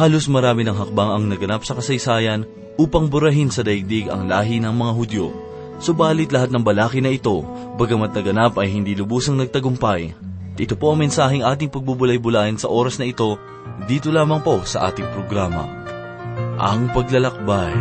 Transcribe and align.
Halos 0.00 0.32
marami 0.32 0.64
ng 0.64 0.72
hakbang 0.72 1.12
ang 1.12 1.28
naganap 1.28 1.60
sa 1.60 1.76
kasaysayan 1.76 2.48
upang 2.80 3.12
burahin 3.12 3.52
sa 3.52 3.60
daigdig 3.60 4.08
ang 4.08 4.32
lahi 4.32 4.56
ng 4.56 4.72
mga 4.72 4.92
Hudyo. 4.96 5.28
Subalit 5.76 6.32
lahat 6.32 6.48
ng 6.48 6.64
balaki 6.64 7.04
na 7.04 7.12
ito, 7.12 7.44
bagamat 7.76 8.16
naganap 8.16 8.56
ay 8.56 8.72
hindi 8.72 8.96
lubusang 8.96 9.36
nagtagumpay. 9.36 10.16
Ito 10.56 10.72
po 10.80 10.96
ang 10.96 11.04
mensaheng 11.04 11.44
ating 11.44 11.68
pagbubulay-bulayan 11.68 12.56
sa 12.56 12.72
oras 12.72 12.96
na 12.96 13.12
ito, 13.12 13.36
dito 13.84 14.08
lamang 14.08 14.40
po 14.40 14.64
sa 14.64 14.88
ating 14.88 15.04
programa. 15.12 15.68
Ang 16.56 16.88
Paglalakbay. 16.96 17.76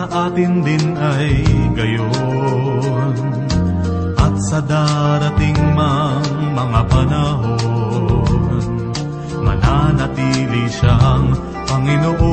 Sa 0.00 0.32
atin 0.32 0.64
din 0.64 0.96
ay 0.96 1.44
gayon. 1.76 3.12
At 4.16 4.32
sa 4.48 4.64
darating 4.64 5.60
mang 5.76 6.24
mga 6.56 6.80
panahon 6.88 8.64
Mananatili 9.44 10.72
siyang 10.72 11.36
Panginoon. 11.68 12.24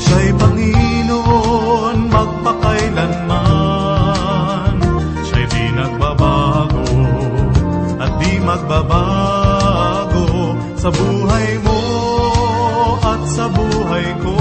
Siya'y 0.00 0.32
Panginoon 0.40 2.16
magpakailanman. 2.16 4.72
Siya'y 5.20 5.44
di 5.52 5.64
nagbabago 5.76 6.88
at 8.00 8.12
di 8.16 8.40
magbabago 8.40 10.32
sa 10.80 10.88
buhay 10.88 11.60
mo 11.60 11.80
at 13.04 13.20
sa 13.36 13.52
buhay 13.52 14.08
ko. 14.24 14.37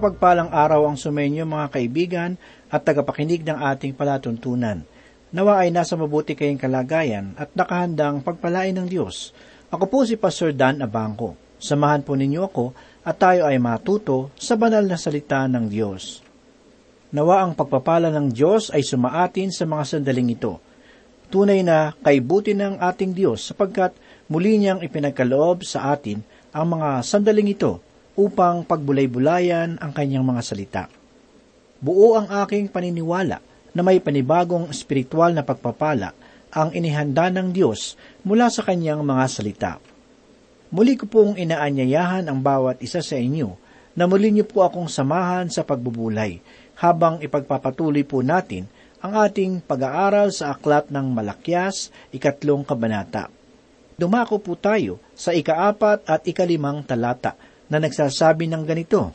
Mapagpalang 0.00 0.48
araw 0.48 0.88
ang 0.88 0.96
sumenyo 0.96 1.44
mga 1.44 1.76
kaibigan 1.76 2.30
at 2.72 2.88
tagapakinig 2.88 3.44
ng 3.44 3.60
ating 3.68 3.92
palatuntunan. 3.92 4.80
Nawa 5.28 5.60
ay 5.60 5.68
nasa 5.68 5.92
mabuti 5.92 6.32
kayong 6.32 6.56
kalagayan 6.56 7.36
at 7.36 7.52
nakahandang 7.52 8.24
pagpalain 8.24 8.72
ng 8.80 8.88
Diyos. 8.88 9.36
Ako 9.68 9.84
po 9.92 10.08
si 10.08 10.16
Pastor 10.16 10.56
Dan 10.56 10.80
Abangco. 10.80 11.36
Samahan 11.60 12.00
po 12.00 12.16
ninyo 12.16 12.40
ako 12.48 12.72
at 13.04 13.20
tayo 13.20 13.44
ay 13.44 13.60
matuto 13.60 14.32
sa 14.40 14.56
banal 14.56 14.88
na 14.88 14.96
salita 14.96 15.44
ng 15.44 15.68
Diyos. 15.68 16.24
Nawa 17.12 17.44
ang 17.44 17.52
pagpapala 17.52 18.08
ng 18.08 18.32
Diyos 18.32 18.72
ay 18.72 18.80
sumaatin 18.80 19.52
sa 19.52 19.68
mga 19.68 19.84
sandaling 19.84 20.32
ito. 20.32 20.64
Tunay 21.28 21.60
na 21.60 21.92
kaibuti 22.00 22.56
ng 22.56 22.80
ating 22.80 23.12
Diyos 23.12 23.52
sapagkat 23.52 23.92
muli 24.32 24.56
niyang 24.56 24.80
ipinagkaloob 24.80 25.60
sa 25.60 25.92
atin 25.92 26.24
ang 26.56 26.80
mga 26.80 27.04
sandaling 27.04 27.52
ito 27.52 27.89
upang 28.18 28.66
pagbulay-bulayan 28.66 29.78
ang 29.78 29.92
kanyang 29.94 30.26
mga 30.26 30.42
salita. 30.42 30.84
Buo 31.80 32.18
ang 32.18 32.28
aking 32.44 32.68
paniniwala 32.68 33.40
na 33.72 33.80
may 33.80 34.02
panibagong 34.02 34.68
espiritual 34.68 35.32
na 35.32 35.46
pagpapala 35.46 36.12
ang 36.50 36.74
inihanda 36.74 37.30
ng 37.30 37.54
Diyos 37.54 37.94
mula 38.26 38.50
sa 38.50 38.66
kanyang 38.66 39.06
mga 39.06 39.24
salita. 39.30 39.72
Muli 40.70 40.94
ko 40.98 41.06
pong 41.06 41.38
inaanyayahan 41.38 42.26
ang 42.30 42.38
bawat 42.42 42.78
isa 42.82 43.02
sa 43.02 43.18
inyo 43.18 43.54
na 43.94 44.06
muli 44.06 44.30
niyo 44.30 44.46
po 44.46 44.62
akong 44.62 44.86
samahan 44.86 45.50
sa 45.50 45.66
pagbubulay 45.66 46.38
habang 46.78 47.18
ipagpapatuloy 47.22 48.06
po 48.06 48.22
natin 48.22 48.70
ang 49.00 49.16
ating 49.16 49.64
pag-aaral 49.64 50.28
sa 50.28 50.52
aklat 50.52 50.92
ng 50.92 51.10
Malakyas, 51.10 51.88
ikatlong 52.12 52.62
kabanata. 52.62 53.32
Dumako 53.96 54.40
po 54.40 54.56
tayo 54.56 55.00
sa 55.16 55.32
ikaapat 55.32 56.04
at 56.08 56.24
ikalimang 56.28 56.84
talata 56.84 57.36
na 57.70 57.78
nagsasabi 57.78 58.50
ng 58.50 58.66
ganito, 58.66 59.14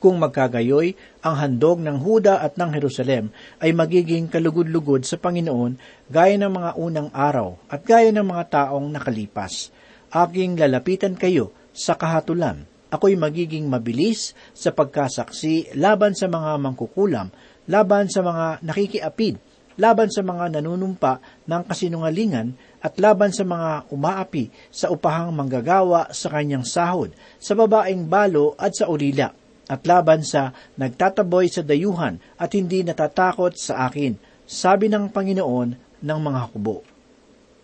Kung 0.00 0.20
magkagayoy, 0.20 0.96
ang 1.24 1.34
handog 1.40 1.80
ng 1.80 2.00
Huda 2.00 2.40
at 2.40 2.56
ng 2.56 2.72
Jerusalem 2.72 3.32
ay 3.60 3.72
magiging 3.72 4.28
kalugod-lugod 4.28 5.04
sa 5.04 5.16
Panginoon 5.20 5.76
gaya 6.08 6.36
ng 6.36 6.52
mga 6.52 6.70
unang 6.76 7.08
araw 7.12 7.56
at 7.68 7.84
gaya 7.84 8.12
ng 8.12 8.24
mga 8.24 8.44
taong 8.48 8.88
nakalipas. 8.92 9.72
Aking 10.12 10.56
lalapitan 10.56 11.16
kayo 11.16 11.52
sa 11.76 11.96
kahatulan. 11.96 12.64
Ako'y 12.88 13.18
magiging 13.18 13.66
mabilis 13.68 14.32
sa 14.56 14.72
pagkasaksi 14.72 15.76
laban 15.76 16.14
sa 16.14 16.30
mga 16.30 16.56
mangkukulam, 16.56 17.28
laban 17.66 18.06
sa 18.06 18.22
mga 18.22 18.62
nakikiapid, 18.62 19.36
laban 19.76 20.08
sa 20.08 20.24
mga 20.24 20.58
nanunumpa 20.58 21.44
ng 21.48 21.62
kasinungalingan 21.68 22.56
at 22.80 22.96
laban 23.00 23.32
sa 23.32 23.44
mga 23.44 23.88
umaapi 23.92 24.48
sa 24.72 24.92
upahang 24.92 25.32
manggagawa 25.32 26.12
sa 26.12 26.32
kanyang 26.32 26.64
sahod, 26.64 27.12
sa 27.40 27.52
babaeng 27.56 28.08
balo 28.08 28.56
at 28.56 28.76
sa 28.76 28.88
ulila, 28.88 29.32
at 29.66 29.80
laban 29.84 30.22
sa 30.22 30.54
nagtataboy 30.78 31.50
sa 31.50 31.60
dayuhan 31.64 32.22
at 32.38 32.50
hindi 32.54 32.86
natatakot 32.86 33.58
sa 33.58 33.88
akin, 33.90 34.14
sabi 34.46 34.86
ng 34.86 35.10
Panginoon 35.10 35.68
ng 36.02 36.18
mga 36.22 36.42
kubo. 36.54 36.86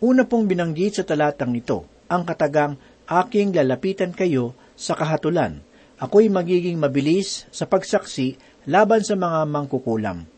Una 0.03 0.27
pong 0.27 0.51
binanggit 0.51 0.99
sa 0.99 1.05
talatang 1.07 1.55
ito, 1.55 1.87
ang 2.11 2.27
katagang 2.27 2.75
aking 3.07 3.55
lalapitan 3.55 4.11
kayo 4.11 4.59
sa 4.75 4.99
kahatulan. 4.99 5.63
Ako'y 6.03 6.27
magiging 6.27 6.83
mabilis 6.83 7.47
sa 7.55 7.71
pagsaksi 7.71 8.35
laban 8.67 9.07
sa 9.07 9.15
mga 9.15 9.47
mangkukulam. 9.47 10.32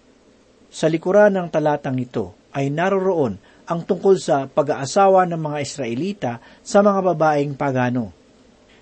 Sa 0.74 0.90
likuran 0.90 1.38
ng 1.38 1.54
talatang 1.54 1.94
ito 2.02 2.34
ay 2.50 2.66
naroroon 2.66 3.38
ang 3.70 3.86
tungkol 3.86 4.18
sa 4.18 4.50
pag-aasawa 4.50 5.22
ng 5.30 5.38
mga 5.38 5.58
Israelita 5.62 6.32
sa 6.66 6.82
mga 6.82 7.14
babaeng 7.14 7.54
pagano. 7.54 8.10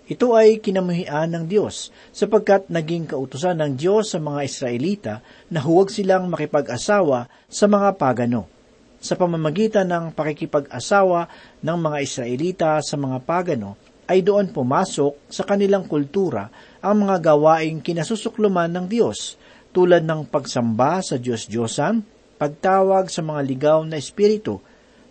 Ito 0.08 0.32
ay 0.32 0.64
kinamuhian 0.64 1.36
ng 1.36 1.44
Diyos 1.44 1.92
sapagkat 2.08 2.72
naging 2.72 3.12
kautusan 3.12 3.60
ng 3.60 3.72
Diyos 3.76 4.08
sa 4.08 4.24
mga 4.24 4.40
Israelita 4.40 5.14
na 5.52 5.60
huwag 5.60 5.92
silang 5.92 6.32
makipag-asawa 6.32 7.28
sa 7.52 7.68
mga 7.68 8.00
pagano. 8.00 8.48
Sa 8.96 9.12
pamamagitan 9.12 9.92
ng 9.92 10.16
pakikipag-asawa 10.16 11.28
ng 11.60 11.76
mga 11.76 11.98
Israelita 12.00 12.80
sa 12.80 12.96
mga 12.96 13.20
pagano, 13.20 13.76
ay 14.08 14.24
doon 14.24 14.48
pumasok 14.48 15.28
sa 15.28 15.44
kanilang 15.44 15.84
kultura 15.84 16.48
ang 16.80 17.04
mga 17.04 17.20
gawaing 17.20 17.84
kinasusukluman 17.84 18.72
ng 18.72 18.86
Diyos, 18.88 19.36
tulad 19.72 20.04
ng 20.04 20.28
pagsamba 20.28 21.00
sa 21.00 21.16
Diyos-Diyosan, 21.16 22.04
pagtawag 22.36 23.08
sa 23.08 23.24
mga 23.24 23.40
ligaw 23.42 23.78
na 23.88 23.96
espiritu, 23.96 24.60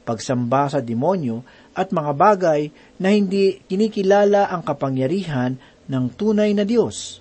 pagsamba 0.06 0.70
sa 0.70 0.80
demonyo, 0.80 1.42
at 1.74 1.90
mga 1.90 2.12
bagay 2.14 2.62
na 3.02 3.10
hindi 3.12 3.60
kinikilala 3.66 4.54
ang 4.54 4.62
kapangyarihan 4.62 5.58
ng 5.90 6.06
tunay 6.14 6.54
na 6.54 6.64
Diyos. 6.64 7.20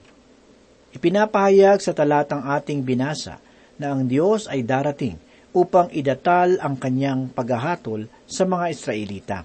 Ipinapahayag 0.90 1.80
sa 1.80 1.96
talatang 1.96 2.44
ating 2.44 2.82
binasa 2.82 3.38
na 3.80 3.94
ang 3.94 4.04
Diyos 4.04 4.50
ay 4.50 4.66
darating 4.66 5.16
upang 5.50 5.90
idatal 5.90 6.58
ang 6.62 6.78
kanyang 6.78 7.30
paghahatol 7.30 8.06
sa 8.26 8.46
mga 8.46 8.66
Israelita. 8.70 9.38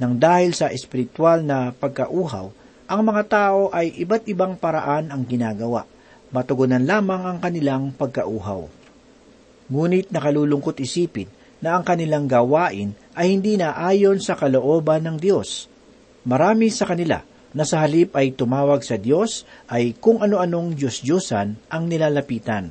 Nang 0.00 0.16
dahil 0.16 0.56
sa 0.56 0.72
espiritual 0.72 1.44
na 1.44 1.72
pagkauhaw, 1.76 2.46
ang 2.88 3.00
mga 3.04 3.22
tao 3.28 3.68
ay 3.68 3.92
iba't 4.00 4.24
ibang 4.32 4.56
paraan 4.56 5.12
ang 5.12 5.22
ginagawa, 5.28 5.84
matugunan 6.30 6.82
lamang 6.82 7.26
ang 7.26 7.38
kanilang 7.42 7.94
pagkauhaw. 7.94 8.66
Ngunit 9.70 10.10
nakalulungkot 10.10 10.82
isipin 10.82 11.30
na 11.62 11.78
ang 11.78 11.84
kanilang 11.86 12.26
gawain 12.26 12.96
ay 13.14 13.36
hindi 13.36 13.54
na 13.60 13.76
ayon 13.76 14.18
sa 14.18 14.34
kalooban 14.34 15.06
ng 15.06 15.16
Diyos. 15.20 15.70
Marami 16.26 16.72
sa 16.72 16.88
kanila 16.88 17.22
na 17.50 17.66
sa 17.66 17.82
halip 17.82 18.14
ay 18.14 18.34
tumawag 18.34 18.82
sa 18.82 18.96
Diyos 18.96 19.44
ay 19.66 19.94
kung 19.98 20.22
ano-anong 20.22 20.78
Diyos-Diyosan 20.78 21.70
ang 21.70 21.82
nilalapitan. 21.86 22.70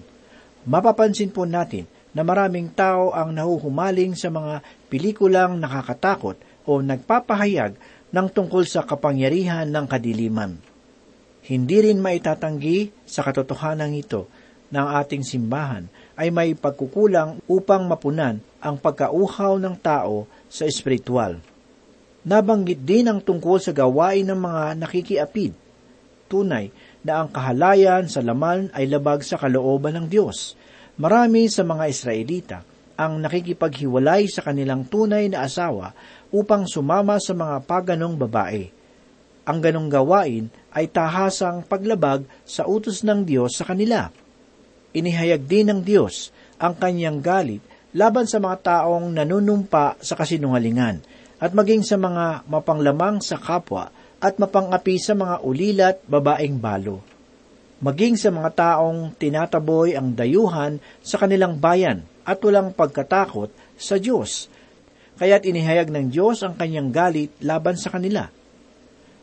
Mapapansin 0.67 1.31
po 1.31 1.43
natin 1.43 1.87
na 2.15 2.25
maraming 2.25 2.71
tao 2.73 3.13
ang 3.13 3.31
nahuhumaling 3.35 4.17
sa 4.17 4.33
mga 4.33 4.65
pelikulang 4.89 5.61
nakakatakot 5.61 6.35
o 6.65 6.81
nagpapahayag 6.81 7.77
ng 8.09 8.27
tungkol 8.33 8.65
sa 8.65 8.81
kapangyarihan 8.85 9.69
ng 9.69 9.85
kadiliman. 9.85 10.68
Hindi 11.45 11.87
rin 11.87 12.03
maitatanggi 12.03 13.07
sa 13.07 13.23
katotohanan 13.23 13.95
ito 13.95 14.27
ng 14.69 14.87
ating 15.01 15.23
simbahan 15.25 15.87
ay 16.19 16.29
may 16.29 16.51
pagkukulang 16.53 17.39
upang 17.47 17.87
mapunan 17.87 18.43
ang 18.59 18.75
pagkauhaw 18.75 19.55
ng 19.57 19.75
tao 19.79 20.27
sa 20.51 20.67
espiritual. 20.67 21.39
Nabanggit 22.27 22.83
din 22.83 23.07
ang 23.07 23.23
tungkol 23.23 23.63
sa 23.63 23.71
gawain 23.71 24.27
ng 24.27 24.35
mga 24.35 24.63
nakikiapid. 24.83 25.55
Tunay 26.27 26.69
na 27.01 27.23
ang 27.23 27.31
kahalayan 27.31 28.05
sa 28.11 28.19
laman 28.19 28.69
ay 28.75 28.85
labag 28.91 29.23
sa 29.23 29.39
kalooban 29.39 29.95
ng 29.95 30.07
Diyos. 30.11 30.53
Marami 30.99 31.47
sa 31.47 31.63
mga 31.63 31.85
Israelita 31.87 32.57
ang 32.99 33.23
nakikipaghiwalay 33.23 34.27
sa 34.27 34.43
kanilang 34.43 34.83
tunay 34.91 35.31
na 35.31 35.47
asawa 35.47 35.95
upang 36.35 36.67
sumama 36.67 37.15
sa 37.23 37.31
mga 37.31 37.63
paganong 37.63 38.19
babae. 38.19 38.78
Ang 39.47 39.59
ganong 39.63 39.89
gawain 39.91 40.51
ay 40.73 40.89
tahasang 40.89 41.65
paglabag 41.65 42.25
sa 42.43 42.65
utos 42.65 43.01
ng 43.03 43.23
Diyos 43.23 43.55
sa 43.55 43.67
kanila. 43.67 44.11
Inihayag 44.95 45.45
din 45.45 45.69
ng 45.69 45.81
Diyos 45.85 46.33
ang 46.57 46.75
kanyang 46.75 47.21
galit 47.21 47.61
laban 47.95 48.29
sa 48.29 48.37
mga 48.37 48.57
taong 48.61 49.09
nanunumpa 49.13 50.01
sa 50.01 50.13
kasinungalingan 50.13 51.01
at 51.39 51.51
maging 51.55 51.81
sa 51.81 51.95
mga 51.95 52.45
mapanglamang 52.45 53.23
sa 53.23 53.39
kapwa 53.39 53.89
at 54.19 54.35
mapangapi 54.35 54.99
sa 54.99 55.15
mga 55.15 55.41
ulilat 55.41 55.97
babaeng 56.03 56.59
balo. 56.59 56.99
Maging 57.79 58.19
sa 58.19 58.27
mga 58.27 58.51
taong 58.51 59.15
tinataboy 59.15 59.95
ang 59.95 60.11
dayuhan 60.11 60.83
sa 60.99 61.15
kanilang 61.15 61.55
bayan 61.55 62.03
at 62.27 62.43
walang 62.43 62.75
pagkatakot 62.75 63.47
sa 63.79 63.95
Diyos. 63.95 64.51
Kaya't 65.15 65.47
inihayag 65.47 65.87
ng 65.87 66.11
Diyos 66.11 66.43
ang 66.43 66.59
kanyang 66.59 66.91
galit 66.91 67.31
laban 67.39 67.79
sa 67.79 67.87
kanila. 67.87 68.27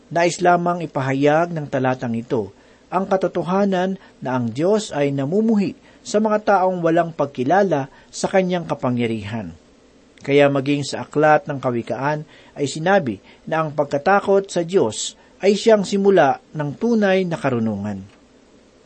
Nais 0.07 0.39
lamang 0.39 0.87
ipahayag 0.87 1.51
ng 1.51 1.67
talatang 1.67 2.15
ito 2.15 2.55
ang 2.87 3.11
katotohanan 3.11 3.99
na 4.23 4.39
ang 4.39 4.55
Diyos 4.55 4.95
ay 4.95 5.11
namumuhi 5.11 5.75
sa 6.07 6.23
mga 6.23 6.47
taong 6.47 6.79
walang 6.79 7.11
pagkilala 7.11 7.91
sa 8.15 8.31
kanyang 8.31 8.63
kapangyarihan. 8.71 9.51
Kaya 10.23 10.47
maging 10.47 10.87
sa 10.87 11.03
aklat 11.03 11.51
ng 11.51 11.59
kawikaan 11.59 12.23
ay 12.55 12.71
sinabi 12.71 13.19
na 13.51 13.67
ang 13.67 13.75
pagkatakot 13.75 14.47
sa 14.47 14.63
Diyos 14.63 15.19
ay 15.43 15.59
siyang 15.59 15.83
simula 15.83 16.39
ng 16.55 16.71
tunay 16.79 17.27
na 17.27 17.35
karunungan. 17.35 18.07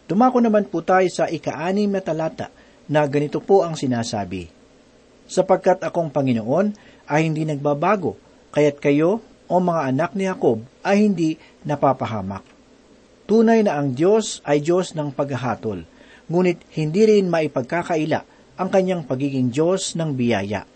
Tumako 0.09 0.41
naman 0.41 0.67
po 0.67 0.81
tayo 0.81 1.07
sa 1.13 1.29
ikaanim 1.29 1.93
na 1.93 2.01
talata 2.01 2.49
na 2.89 3.05
ganito 3.05 3.39
po 3.39 3.63
ang 3.63 3.77
sinasabi. 3.77 4.49
Sapagkat 5.29 5.85
akong 5.85 6.11
Panginoon 6.11 6.75
ay 7.07 7.29
hindi 7.29 7.47
nagbabago, 7.47 8.19
kaya't 8.51 8.83
kayo 8.83 9.23
o 9.47 9.55
mga 9.63 9.81
anak 9.95 10.11
ni 10.17 10.27
Jacob 10.27 10.70
ay 10.85 11.09
hindi 11.09 11.31
napapahamak. 11.67 12.45
Tunay 13.31 13.63
na 13.63 13.79
ang 13.79 13.95
Diyos 13.95 14.43
ay 14.43 14.61
Diyos 14.65 14.99
ng 14.99 15.15
paghahatol, 15.15 15.87
ngunit 16.27 16.59
hindi 16.75 17.03
rin 17.07 17.31
maipagkakaila 17.31 18.21
ang 18.59 18.69
kanyang 18.69 19.07
pagiging 19.07 19.55
Diyos 19.55 19.95
ng 19.95 20.13
biyaya. 20.15 20.67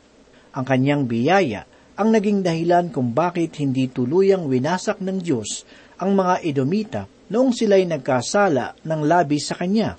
Ang 0.54 0.64
kanyang 0.64 1.04
biyaya 1.10 1.66
ang 1.94 2.10
naging 2.10 2.42
dahilan 2.42 2.90
kung 2.90 3.14
bakit 3.14 3.54
hindi 3.62 3.86
tuluyang 3.86 4.50
winasak 4.50 4.98
ng 4.98 5.22
Diyos 5.22 5.62
ang 6.02 6.18
mga 6.18 6.42
Edomita 6.42 7.02
noong 7.30 7.54
sila'y 7.54 7.86
nagkasala 7.86 8.82
ng 8.82 9.00
labis 9.06 9.46
sa 9.46 9.54
Kanya. 9.54 9.94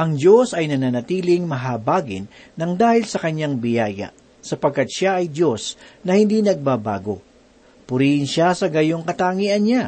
Ang 0.00 0.16
Diyos 0.16 0.56
ay 0.56 0.64
nananatiling 0.72 1.44
mahabagin 1.44 2.24
ng 2.56 2.72
dahil 2.74 3.04
sa 3.04 3.20
Kanyang 3.20 3.60
biyaya, 3.60 4.16
sapagkat 4.40 4.88
Siya 4.88 5.20
ay 5.20 5.28
Diyos 5.28 5.76
na 6.02 6.16
hindi 6.16 6.40
nagbabago. 6.40 7.20
Purihin 7.84 8.28
Siya 8.28 8.56
sa 8.56 8.72
gayong 8.72 9.04
katangian 9.04 9.62
Niya. 9.64 9.84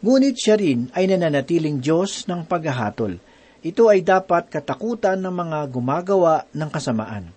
Ngunit 0.00 0.36
Siya 0.36 0.56
rin 0.56 0.88
ay 0.96 1.08
nananatiling 1.08 1.80
Diyos 1.80 2.28
ng 2.28 2.44
paghahatol 2.48 3.34
ito 3.64 3.88
ay 3.88 4.04
dapat 4.04 4.52
katakutan 4.52 5.16
ng 5.24 5.32
mga 5.32 5.58
gumagawa 5.72 6.44
ng 6.52 6.68
kasamaan. 6.68 7.32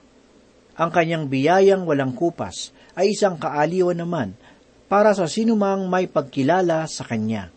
Ang 0.75 0.89
kanyang 0.91 1.31
biyayang 1.31 1.87
walang 1.87 2.11
kupas 2.11 2.75
ay 2.99 3.15
isang 3.15 3.39
kaaliwan 3.39 3.95
naman 3.95 4.35
para 4.91 5.15
sa 5.15 5.23
sinumang 5.31 5.87
may 5.87 6.11
pagkilala 6.11 6.83
sa 6.91 7.07
kanya. 7.07 7.47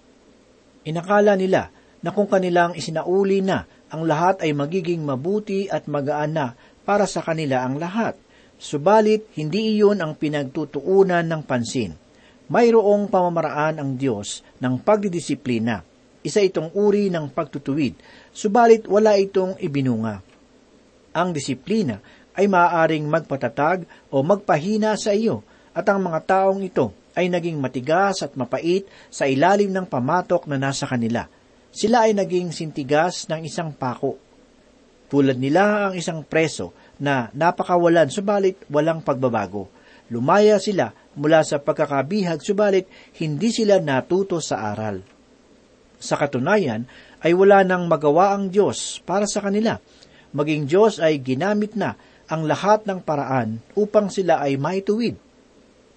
Inakala 0.87 1.35
nila 1.35 1.75
na 1.99 2.15
kung 2.15 2.31
kanilang 2.31 2.79
isinauli 2.79 3.43
na, 3.43 3.67
ang 3.91 4.07
lahat 4.07 4.47
ay 4.47 4.55
magiging 4.55 5.03
mabuti 5.03 5.67
at 5.67 5.91
magaan 5.91 6.39
na 6.39 6.55
para 6.87 7.11
sa 7.11 7.27
kanila 7.27 7.67
ang 7.67 7.75
lahat. 7.75 8.15
Subalit, 8.55 9.35
hindi 9.35 9.75
iyon 9.75 9.99
ang 9.99 10.15
pinagtutuunan 10.15 11.27
ng 11.27 11.43
pansin. 11.43 11.99
Mayroong 12.51 13.07
pamamaraan 13.07 13.79
ang 13.79 13.95
Diyos 13.95 14.43
ng 14.59 14.83
pagdidisiplina. 14.83 15.87
Isa 16.27 16.43
itong 16.43 16.75
uri 16.75 17.07
ng 17.07 17.31
pagtutuwid 17.31 17.95
subalit 18.35 18.91
wala 18.91 19.15
itong 19.15 19.55
ibinunga. 19.63 20.19
Ang 21.15 21.31
disiplina 21.31 22.03
ay 22.35 22.51
maaaring 22.51 23.07
magpatatag 23.07 23.87
o 24.11 24.27
magpahina 24.27 24.99
sa 24.99 25.15
iyo 25.15 25.47
at 25.71 25.87
ang 25.87 26.03
mga 26.03 26.21
taong 26.27 26.61
ito 26.67 26.91
ay 27.15 27.31
naging 27.31 27.63
matigas 27.63 28.27
at 28.27 28.35
mapait 28.35 28.83
sa 29.15 29.31
ilalim 29.31 29.71
ng 29.71 29.87
pamatok 29.87 30.51
na 30.51 30.59
nasa 30.59 30.91
kanila. 30.91 31.31
Sila 31.71 32.11
ay 32.11 32.19
naging 32.19 32.51
sintigas 32.51 33.31
ng 33.31 33.47
isang 33.47 33.71
pako. 33.71 34.19
Tulad 35.07 35.39
nila 35.39 35.91
ang 35.91 35.95
isang 35.95 36.27
preso 36.27 36.75
na 36.99 37.31
napakawalan 37.31 38.11
subalit 38.11 38.59
walang 38.67 39.03
pagbabago. 39.03 39.71
Lumaya 40.11 40.59
sila 40.59 40.91
mula 41.19 41.43
sa 41.43 41.59
pagkakabihag 41.59 42.39
subalit 42.43 42.87
hindi 43.19 43.51
sila 43.51 43.83
natuto 43.83 44.39
sa 44.39 44.71
aral. 44.71 45.03
Sa 46.01 46.17
katunayan, 46.17 46.89
ay 47.21 47.37
wala 47.37 47.61
nang 47.67 47.85
magawa 47.85 48.33
ang 48.33 48.49
Diyos 48.49 49.05
para 49.05 49.29
sa 49.29 49.45
kanila. 49.45 49.77
Maging 50.33 50.65
Diyos 50.65 51.03
ay 51.03 51.21
ginamit 51.21 51.77
na 51.77 51.99
ang 52.31 52.47
lahat 52.47 52.87
ng 52.87 53.03
paraan 53.03 53.61
upang 53.77 54.09
sila 54.09 54.41
ay 54.41 54.57
maituwid. 54.57 55.19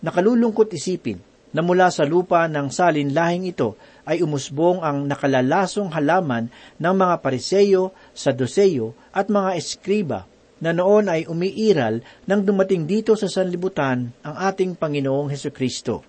Nakalulungkot 0.04 0.74
isipin 0.76 1.22
na 1.54 1.62
mula 1.62 1.94
sa 1.94 2.04
lupa 2.04 2.50
ng 2.50 2.68
salinlahing 2.74 3.48
ito 3.48 3.78
ay 4.04 4.20
umusbong 4.26 4.84
ang 4.84 5.06
nakalalasong 5.08 5.94
halaman 5.94 6.50
ng 6.82 6.96
mga 6.98 7.16
pariseyo, 7.24 7.94
saduseyo 8.12 8.98
at 9.14 9.30
mga 9.30 9.56
eskriba 9.56 10.28
na 10.64 10.72
noon 10.72 11.12
ay 11.12 11.28
umiiral 11.28 12.00
nang 12.24 12.48
dumating 12.48 12.88
dito 12.88 13.20
sa 13.20 13.28
sanlibutan 13.28 14.16
ang 14.24 14.36
ating 14.48 14.80
Panginoong 14.80 15.28
Heso 15.28 15.52
Kristo. 15.52 16.08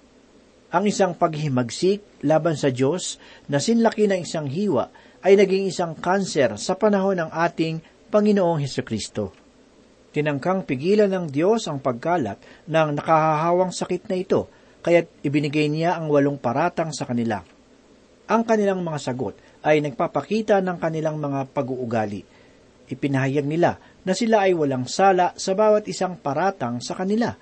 Ang 0.71 0.87
isang 0.87 1.19
paghimagsik 1.19 2.23
laban 2.23 2.55
sa 2.55 2.71
Diyos 2.71 3.19
na 3.51 3.59
sinlaki 3.59 4.07
ng 4.07 4.23
isang 4.23 4.47
hiwa 4.47 4.95
ay 5.27 5.35
naging 5.35 5.67
isang 5.67 5.99
kanser 5.99 6.55
sa 6.55 6.79
panahon 6.79 7.19
ng 7.19 7.31
ating 7.35 7.83
Panginoong 8.15 8.63
Heso 8.63 8.87
Kristo. 8.87 9.35
Tinangkang 10.15 10.63
pigilan 10.63 11.11
ng 11.11 11.27
Diyos 11.27 11.67
ang 11.67 11.83
pagkalat 11.83 12.39
ng 12.71 12.89
nakahahawang 12.95 13.75
sakit 13.75 14.07
na 14.07 14.15
ito, 14.15 14.47
kaya't 14.87 15.11
ibinigay 15.27 15.67
niya 15.67 15.99
ang 15.99 16.07
walong 16.07 16.39
paratang 16.39 16.95
sa 16.95 17.03
kanila. 17.03 17.43
Ang 18.31 18.47
kanilang 18.47 18.79
mga 18.87 19.03
sagot 19.03 19.35
ay 19.67 19.83
nagpapakita 19.83 20.63
ng 20.63 20.79
kanilang 20.79 21.19
mga 21.19 21.51
pag-uugali. 21.51 22.23
Ipinahayag 22.87 23.49
nila 23.49 23.81
na 24.05 24.13
sila 24.13 24.45
ay 24.45 24.53
walang 24.53 24.85
sala 24.85 25.33
sa 25.35 25.57
bawat 25.57 25.89
isang 25.89 26.21
paratang 26.21 26.79
sa 26.85 26.93
kanila, 26.93 27.33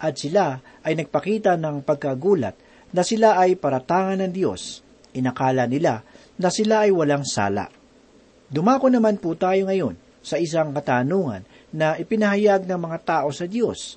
at 0.00 0.14
sila 0.18 0.58
ay 0.82 0.98
nagpakita 0.98 1.54
ng 1.54 1.86
pagkagulat 1.86 2.56
na 2.90 3.02
sila 3.06 3.38
ay 3.38 3.54
paratangan 3.54 4.26
ng 4.26 4.32
Diyos. 4.34 4.82
Inakala 5.14 5.70
nila 5.70 6.02
na 6.38 6.48
sila 6.50 6.86
ay 6.86 6.90
walang 6.90 7.22
sala. 7.22 7.70
Dumako 8.50 8.90
naman 8.90 9.22
po 9.22 9.38
tayo 9.38 9.70
ngayon 9.70 9.94
sa 10.18 10.36
isang 10.36 10.74
katanungan 10.74 11.46
na 11.70 11.94
ipinahayag 11.94 12.66
ng 12.66 12.80
mga 12.80 12.98
tao 13.06 13.28
sa 13.30 13.46
Diyos. 13.46 13.94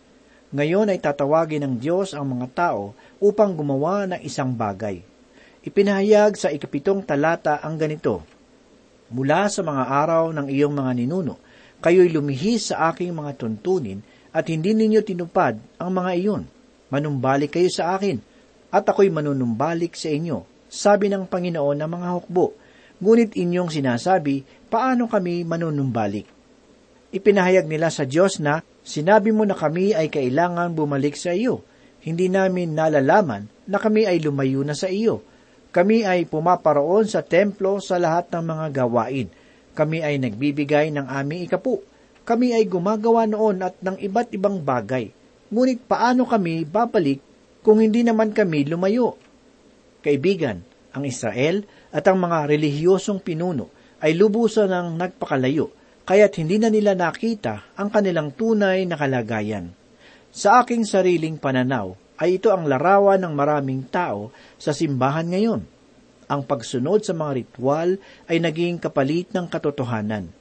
Ngayon 0.53 0.93
ay 0.93 1.01
tatawagin 1.01 1.65
ng 1.65 1.75
Diyos 1.81 2.13
ang 2.13 2.29
mga 2.29 2.47
tao 2.53 2.93
upang 3.17 3.57
gumawa 3.57 4.05
ng 4.05 4.21
isang 4.21 4.53
bagay. 4.53 5.01
Ipinahayag 5.65 6.37
sa 6.37 6.53
ikapitong 6.53 7.01
talata 7.01 7.57
ang 7.63 7.79
ganito, 7.79 8.21
Mula 9.13 9.45
sa 9.45 9.61
mga 9.61 9.83
araw 9.93 10.33
ng 10.33 10.47
iyong 10.49 10.73
mga 10.73 10.91
ninuno, 10.97 11.37
kayo'y 11.83 12.15
lumihis 12.15 12.71
sa 12.71 12.95
aking 12.95 13.11
mga 13.11 13.35
tuntunin 13.35 13.99
at 14.31 14.47
hindi 14.47 14.71
ninyo 14.71 15.03
tinupad 15.03 15.59
ang 15.77 15.91
mga 15.91 16.11
iyon. 16.15 16.43
Manumbalik 16.89 17.59
kayo 17.59 17.67
sa 17.67 17.99
akin, 17.99 18.17
at 18.73 18.87
ako'y 18.87 19.13
manunumbalik 19.13 19.93
sa 19.93 20.09
inyo, 20.09 20.47
sabi 20.71 21.11
ng 21.11 21.29
Panginoon 21.29 21.77
ng 21.83 21.89
mga 21.91 22.09
hukbo. 22.17 22.57
Ngunit 22.97 23.37
inyong 23.37 23.69
sinasabi, 23.69 24.41
paano 24.71 25.05
kami 25.05 25.45
manunumbalik? 25.45 26.25
Ipinahayag 27.13 27.69
nila 27.69 27.93
sa 27.93 28.09
Diyos 28.09 28.41
na, 28.41 28.65
sinabi 28.81 29.29
mo 29.29 29.45
na 29.45 29.53
kami 29.53 29.93
ay 29.93 30.09
kailangan 30.09 30.73
bumalik 30.73 31.13
sa 31.13 31.29
iyo. 31.29 31.61
Hindi 32.01 32.25
namin 32.31 32.73
nalalaman 32.73 33.45
na 33.69 33.77
kami 33.77 34.09
ay 34.09 34.17
lumayo 34.17 34.65
na 34.65 34.73
sa 34.73 34.89
iyo. 34.89 35.21
Kami 35.69 36.05
ay 36.05 36.25
pumaparoon 36.25 37.05
sa 37.05 37.21
templo 37.21 37.77
sa 37.77 38.01
lahat 38.01 38.33
ng 38.33 38.43
mga 38.45 38.65
gawain. 38.81 39.27
Kami 39.73 40.05
ay 40.05 40.21
nagbibigay 40.21 40.93
ng 40.93 41.09
aming 41.09 41.49
ikapu. 41.49 41.81
Kami 42.23 42.55
ay 42.55 42.69
gumagawa 42.69 43.27
noon 43.27 43.65
at 43.65 43.75
ng 43.81 43.99
iba't 43.99 44.31
ibang 44.31 44.61
bagay. 44.61 45.11
Ngunit 45.49 45.85
paano 45.85 46.25
kami 46.25 46.63
babalik 46.65 47.19
kung 47.61 47.83
hindi 47.83 48.01
naman 48.01 48.31
kami 48.31 48.69
lumayo? 48.69 49.19
Kaibigan, 50.01 50.61
ang 50.93 51.03
Israel 51.03 51.65
at 51.89 52.05
ang 52.05 52.21
mga 52.21 52.53
relihiyosong 52.53 53.25
pinuno 53.25 53.73
ay 54.03 54.13
lubusan 54.13 54.69
ng 54.69 54.87
nagpakalayo, 54.99 55.73
kaya't 56.05 56.37
hindi 56.37 56.61
na 56.61 56.69
nila 56.69 56.93
nakita 56.93 57.73
ang 57.79 57.89
kanilang 57.89 58.35
tunay 58.35 58.85
na 58.85 58.99
kalagayan. 58.99 59.73
Sa 60.33 60.61
aking 60.61 60.85
sariling 60.85 61.37
pananaw, 61.39 61.95
ay 62.17 62.37
ito 62.37 62.53
ang 62.53 62.69
larawan 62.69 63.21
ng 63.21 63.33
maraming 63.33 63.85
tao 63.89 64.29
sa 64.57 64.73
simbahan 64.73 65.29
ngayon. 65.29 65.61
Ang 66.31 66.47
pagsunod 66.47 67.03
sa 67.03 67.11
mga 67.11 67.31
ritual 67.43 67.99
ay 68.27 68.37
naging 68.39 68.79
kapalit 68.79 69.31
ng 69.31 69.47
katotohanan. 69.47 70.31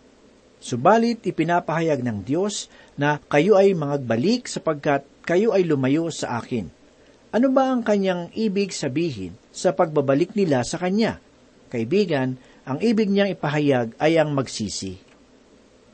Subalit 0.62 1.26
ipinapahayag 1.26 2.06
ng 2.06 2.22
Diyos 2.22 2.70
na 2.94 3.18
kayo 3.26 3.58
ay 3.58 3.74
mangagbalik 3.74 4.46
sapagkat 4.46 5.02
kayo 5.26 5.50
ay 5.50 5.66
lumayo 5.66 6.06
sa 6.14 6.38
akin. 6.38 6.70
Ano 7.32 7.48
ba 7.50 7.72
ang 7.72 7.82
kanyang 7.82 8.30
ibig 8.36 8.70
sabihin 8.70 9.34
sa 9.50 9.72
pagbabalik 9.72 10.38
nila 10.38 10.62
sa 10.62 10.78
kanya? 10.78 11.18
Kaibigan, 11.72 12.38
ang 12.62 12.78
ibig 12.78 13.10
niyang 13.10 13.32
ipahayag 13.32 13.96
ay 13.98 14.20
ang 14.20 14.30
magsisi. 14.36 15.02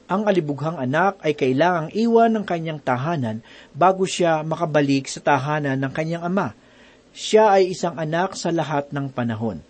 Ang 0.08 0.24
alibughang 0.24 0.80
anak 0.80 1.20
ay 1.24 1.36
kailangang 1.36 1.92
iwan 1.92 2.32
ng 2.36 2.44
kanyang 2.44 2.80
tahanan 2.80 3.44
bago 3.72 4.04
siya 4.08 4.40
makabalik 4.44 5.08
sa 5.08 5.20
tahanan 5.20 5.80
ng 5.80 5.92
kanyang 5.92 6.24
ama. 6.28 6.52
Siya 7.12 7.56
ay 7.56 7.72
isang 7.72 7.96
anak 7.96 8.36
sa 8.36 8.52
lahat 8.52 8.92
ng 8.92 9.08
panahon. 9.12 9.64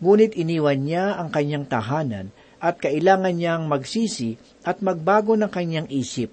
Ngunit 0.00 0.32
iniwan 0.36 0.80
niya 0.80 1.20
ang 1.20 1.28
kanyang 1.28 1.68
tahanan 1.68 2.32
at 2.60 2.80
kailangan 2.80 3.36
niyang 3.36 3.68
magsisi 3.68 4.36
at 4.64 4.80
magbago 4.80 5.36
ng 5.36 5.48
kanyang 5.52 5.88
isip. 5.92 6.32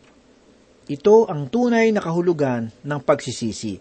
Ito 0.87 1.27
ang 1.27 1.51
tunay 1.51 1.91
na 1.91 1.99
kahulugan 1.99 2.71
ng 2.71 2.99
pagsisisi. 3.03 3.75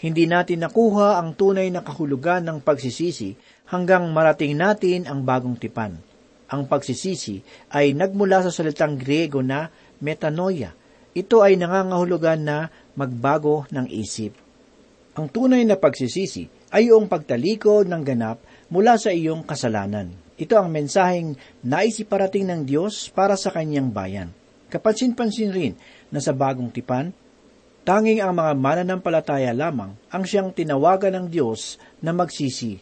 Hindi 0.00 0.24
natin 0.24 0.64
nakuha 0.64 1.20
ang 1.20 1.36
tunay 1.36 1.68
na 1.68 1.84
kahulugan 1.84 2.48
ng 2.48 2.58
pagsisisi 2.64 3.36
hanggang 3.68 4.08
marating 4.12 4.56
natin 4.56 5.04
ang 5.04 5.24
bagong 5.24 5.56
tipan. 5.56 6.00
Ang 6.48 6.64
pagsisisi 6.64 7.44
ay 7.72 7.92
nagmula 7.92 8.40
sa 8.40 8.52
salitang 8.52 8.96
Griego 8.96 9.44
na 9.44 9.68
metanoia. 10.00 10.72
Ito 11.16 11.44
ay 11.44 11.60
nangangahulugan 11.60 12.40
na 12.44 12.68
magbago 12.96 13.68
ng 13.72 13.88
isip. 13.92 14.36
Ang 15.16 15.32
tunay 15.32 15.64
na 15.64 15.80
pagsisisi 15.80 16.72
ay 16.72 16.92
iyong 16.92 17.08
pagtalikod 17.08 17.88
ng 17.88 18.02
ganap 18.04 18.40
mula 18.72 18.98
sa 18.98 19.14
iyong 19.14 19.46
kasalanan. 19.46 20.10
Ito 20.36 20.60
ang 20.60 20.68
mensaheng 20.68 21.38
naisiparating 21.64 22.44
ng 22.50 22.60
Diyos 22.68 23.08
para 23.08 23.38
sa 23.40 23.48
kanyang 23.48 23.88
bayan. 23.88 24.28
Kapansin-pansin 24.68 25.54
rin 25.54 25.74
na 26.12 26.20
sa 26.20 26.36
bagong 26.36 26.68
tipan, 26.68 27.14
tanging 27.86 28.20
ang 28.20 28.34
mga 28.34 28.52
mananampalataya 28.58 29.54
lamang 29.54 29.94
ang 30.10 30.26
siyang 30.26 30.50
tinawagan 30.50 31.14
ng 31.16 31.26
Diyos 31.30 31.78
na 32.02 32.10
magsisi. 32.10 32.76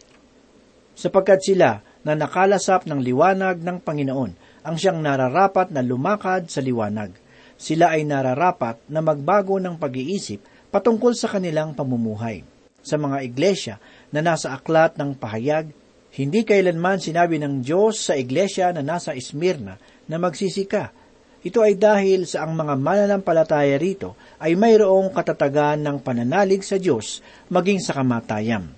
Sapagkat 0.96 1.44
sila 1.44 1.84
na 2.02 2.12
nakalasap 2.16 2.88
ng 2.88 3.00
liwanag 3.04 3.60
ng 3.60 3.78
Panginoon 3.84 4.32
ang 4.64 4.76
siyang 4.80 5.04
nararapat 5.04 5.70
na 5.70 5.84
lumakad 5.84 6.48
sa 6.48 6.64
liwanag. 6.64 7.12
Sila 7.54 7.94
ay 7.94 8.02
nararapat 8.02 8.82
na 8.90 9.04
magbago 9.04 9.60
ng 9.60 9.76
pag-iisip 9.78 10.42
patungkol 10.74 11.14
sa 11.14 11.30
kanilang 11.30 11.76
pamumuhay. 11.76 12.42
Sa 12.84 13.00
mga 13.00 13.24
iglesia 13.24 13.74
na 14.14 14.23
nasa 14.23 14.54
aklat 14.54 14.94
ng 14.94 15.18
pahayag, 15.18 15.75
hindi 16.14 16.47
kailanman 16.47 17.02
sinabi 17.02 17.42
ng 17.42 17.66
Diyos 17.66 18.06
sa 18.06 18.14
iglesia 18.14 18.71
na 18.71 18.87
nasa 18.87 19.11
Esmirna 19.18 19.75
na 20.06 20.16
magsisi 20.23 20.71
ka. 20.71 20.94
Ito 21.42 21.61
ay 21.66 21.75
dahil 21.75 22.23
sa 22.25 22.47
ang 22.47 22.54
mga 22.54 22.78
mananampalataya 22.78 23.75
rito 23.75 24.14
ay 24.38 24.54
mayroong 24.54 25.11
katatagan 25.11 25.83
ng 25.83 25.99
pananalig 26.00 26.62
sa 26.62 26.78
Diyos 26.78 27.18
maging 27.50 27.83
sa 27.83 27.99
kamatayan. 27.99 28.71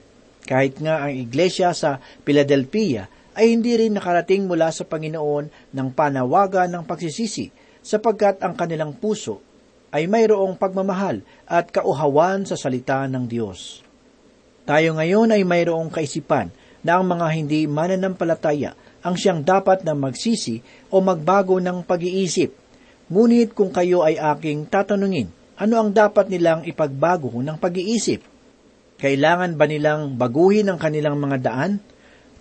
Kahit 0.49 0.81
nga 0.81 1.05
ang 1.05 1.13
iglesia 1.13 1.77
sa 1.77 2.01
Philadelphia 2.25 3.07
ay 3.37 3.53
hindi 3.53 3.77
rin 3.77 3.95
nakarating 3.95 4.49
mula 4.49 4.73
sa 4.73 4.89
Panginoon 4.89 5.77
ng 5.77 5.89
panawagan 5.93 6.73
ng 6.73 6.83
pagsisisi 6.89 7.53
sapagkat 7.85 8.41
ang 8.41 8.57
kanilang 8.57 8.97
puso 8.97 9.45
ay 9.93 10.09
mayroong 10.09 10.59
pagmamahal 10.59 11.23
at 11.47 11.71
kauhawan 11.71 12.49
sa 12.49 12.59
salita 12.59 13.05
ng 13.07 13.31
Diyos. 13.31 13.86
Tayo 14.67 14.99
ngayon 14.99 15.31
ay 15.31 15.47
mayroong 15.47 15.95
kaisipan 15.95 16.51
na 16.83 16.99
ang 16.99 17.07
mga 17.07 17.27
hindi 17.39 17.71
mananampalataya 17.71 18.75
ang 19.07 19.15
siyang 19.15 19.47
dapat 19.47 19.87
na 19.87 19.95
magsisi 19.95 20.59
o 20.91 20.99
magbago 20.99 21.63
ng 21.63 21.87
pag-iisip. 21.87 22.51
Ngunit 23.07 23.55
kung 23.55 23.71
kayo 23.71 24.03
ay 24.03 24.19
aking 24.19 24.67
tatanungin, 24.67 25.31
ano 25.55 25.75
ang 25.79 25.95
dapat 25.95 26.27
nilang 26.27 26.67
ipagbago 26.67 27.31
ng 27.39 27.55
pag-iisip? 27.63 28.27
Kailangan 28.99 29.55
ba 29.55 29.71
nilang 29.71 30.19
baguhin 30.19 30.67
ang 30.67 30.83
kanilang 30.83 31.15
mga 31.15 31.39
daan? 31.39 31.79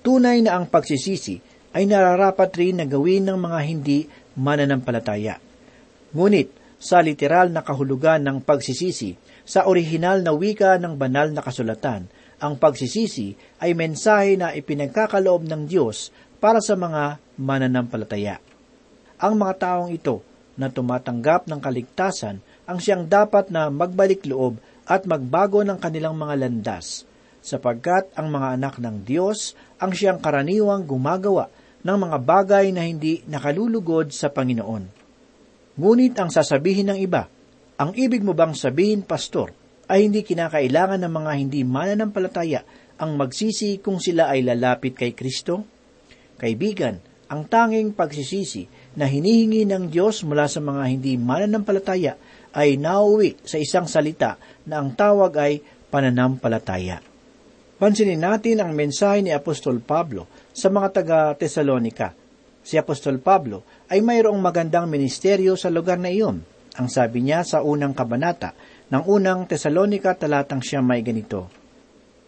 Tunay 0.01 0.41
na 0.41 0.57
ang 0.57 0.65
pagsisisi 0.65 1.37
ay 1.77 1.85
nararapat 1.85 2.49
rin 2.57 2.81
na 2.81 2.89
gawin 2.89 3.29
ng 3.29 3.37
mga 3.37 3.59
hindi 3.69 4.09
mananampalataya. 4.33 5.37
Ngunit, 6.17 6.49
sa 6.81 7.01
literal 7.05 7.53
na 7.53 7.61
kahulugan 7.61 8.25
ng 8.25 8.37
pagsisisi, 8.41 9.15
sa 9.45 9.69
orihinal 9.69 10.25
na 10.25 10.33
wika 10.33 10.81
ng 10.81 10.97
banal 10.97 11.29
na 11.29 11.45
kasulatan, 11.45 12.09
ang 12.39 12.59
pagsisisi 12.59 13.35
ay 13.63 13.71
mensahe 13.73 14.35
na 14.35 14.51
ipinagkakaloob 14.51 15.47
ng 15.47 15.67
Diyos 15.69 16.11
para 16.39 16.59
sa 16.59 16.75
mga 16.75 17.17
mananampalataya. 17.39 18.39
Ang 19.19 19.39
mga 19.39 19.53
taong 19.59 19.91
ito 19.95 20.21
na 20.59 20.71
tumatanggap 20.71 21.47
ng 21.47 21.59
kaligtasan 21.59 22.39
ang 22.67 22.77
siyang 22.79 23.07
dapat 23.07 23.51
na 23.51 23.71
magbalik 23.71 24.23
loob 24.27 24.59
at 24.85 25.07
magbago 25.09 25.65
ng 25.65 25.79
kanilang 25.81 26.15
mga 26.15 26.45
landas, 26.45 27.07
sapagkat 27.41 28.09
ang 28.13 28.29
mga 28.29 28.47
anak 28.59 28.75
ng 28.77 29.05
Diyos 29.05 29.57
ang 29.81 29.91
siyang 29.91 30.21
karaniwang 30.21 30.85
gumagawa 30.85 31.49
ng 31.85 31.97
mga 31.97 32.17
bagay 32.21 32.65
na 32.73 32.85
hindi 32.85 33.21
nakalulugod 33.29 34.09
sa 34.09 34.33
Panginoon. 34.33 34.83
Ngunit 35.75 36.17
ang 36.17 36.29
sasabihin 36.33 36.89
ng 36.93 36.99
iba, 37.01 37.27
ang 37.75 37.91
ibig 37.93 38.23
mo 38.23 38.31
bang 38.31 38.55
sabihin, 38.55 39.03
Pastor, 39.03 39.51
ay 39.85 40.09
hindi 40.09 40.25
kinakailangan 40.25 41.01
ng 41.05 41.13
mga 41.13 41.31
hindi 41.37 41.61
mananampalataya 41.61 42.61
ang 42.95 43.19
magsisi 43.19 43.83
kung 43.83 43.99
sila 43.99 44.31
ay 44.31 44.41
lalapit 44.45 44.95
kay 44.95 45.11
Kristo? 45.11 45.67
Kaibigan, 46.39 46.99
ang 47.25 47.49
tanging 47.49 47.97
pagsisisi 47.97 48.69
na 48.95 49.09
hinihingi 49.09 49.65
ng 49.65 49.89
Diyos 49.89 50.23
mula 50.23 50.45
sa 50.45 50.61
mga 50.61 50.83
hindi 50.87 51.17
mananampalataya 51.17 52.15
ay 52.55 52.79
nauwi 52.79 53.41
sa 53.43 53.59
isang 53.59 53.89
salita 53.89 54.39
na 54.69 54.79
ang 54.79 54.95
tawag 54.95 55.33
ay 55.35 55.53
pananampalataya. 55.91 57.03
Pansinin 57.75 58.23
natin 58.23 58.63
ang 58.63 58.71
mensahe 58.71 59.19
ni 59.19 59.35
Apostol 59.35 59.83
Pablo 59.83 60.31
sa 60.55 60.71
mga 60.71 60.87
taga-Tesalonika. 60.95 62.15
Si 62.63 62.79
Apostol 62.79 63.19
Pablo 63.19 63.67
ay 63.91 63.99
mayroong 63.99 64.39
magandang 64.39 64.87
ministeryo 64.87 65.59
sa 65.59 65.67
lugar 65.67 65.99
na 65.99 66.07
iyon. 66.07 66.39
Ang 66.79 66.87
sabi 66.87 67.23
niya 67.23 67.43
sa 67.43 67.63
unang 67.63 67.91
kabanata 67.91 68.55
ng 68.91 69.03
unang 69.09 69.49
Tesalonika 69.49 70.13
talatang 70.13 70.61
siya 70.61 70.81
may 70.83 71.01
ganito, 71.01 71.49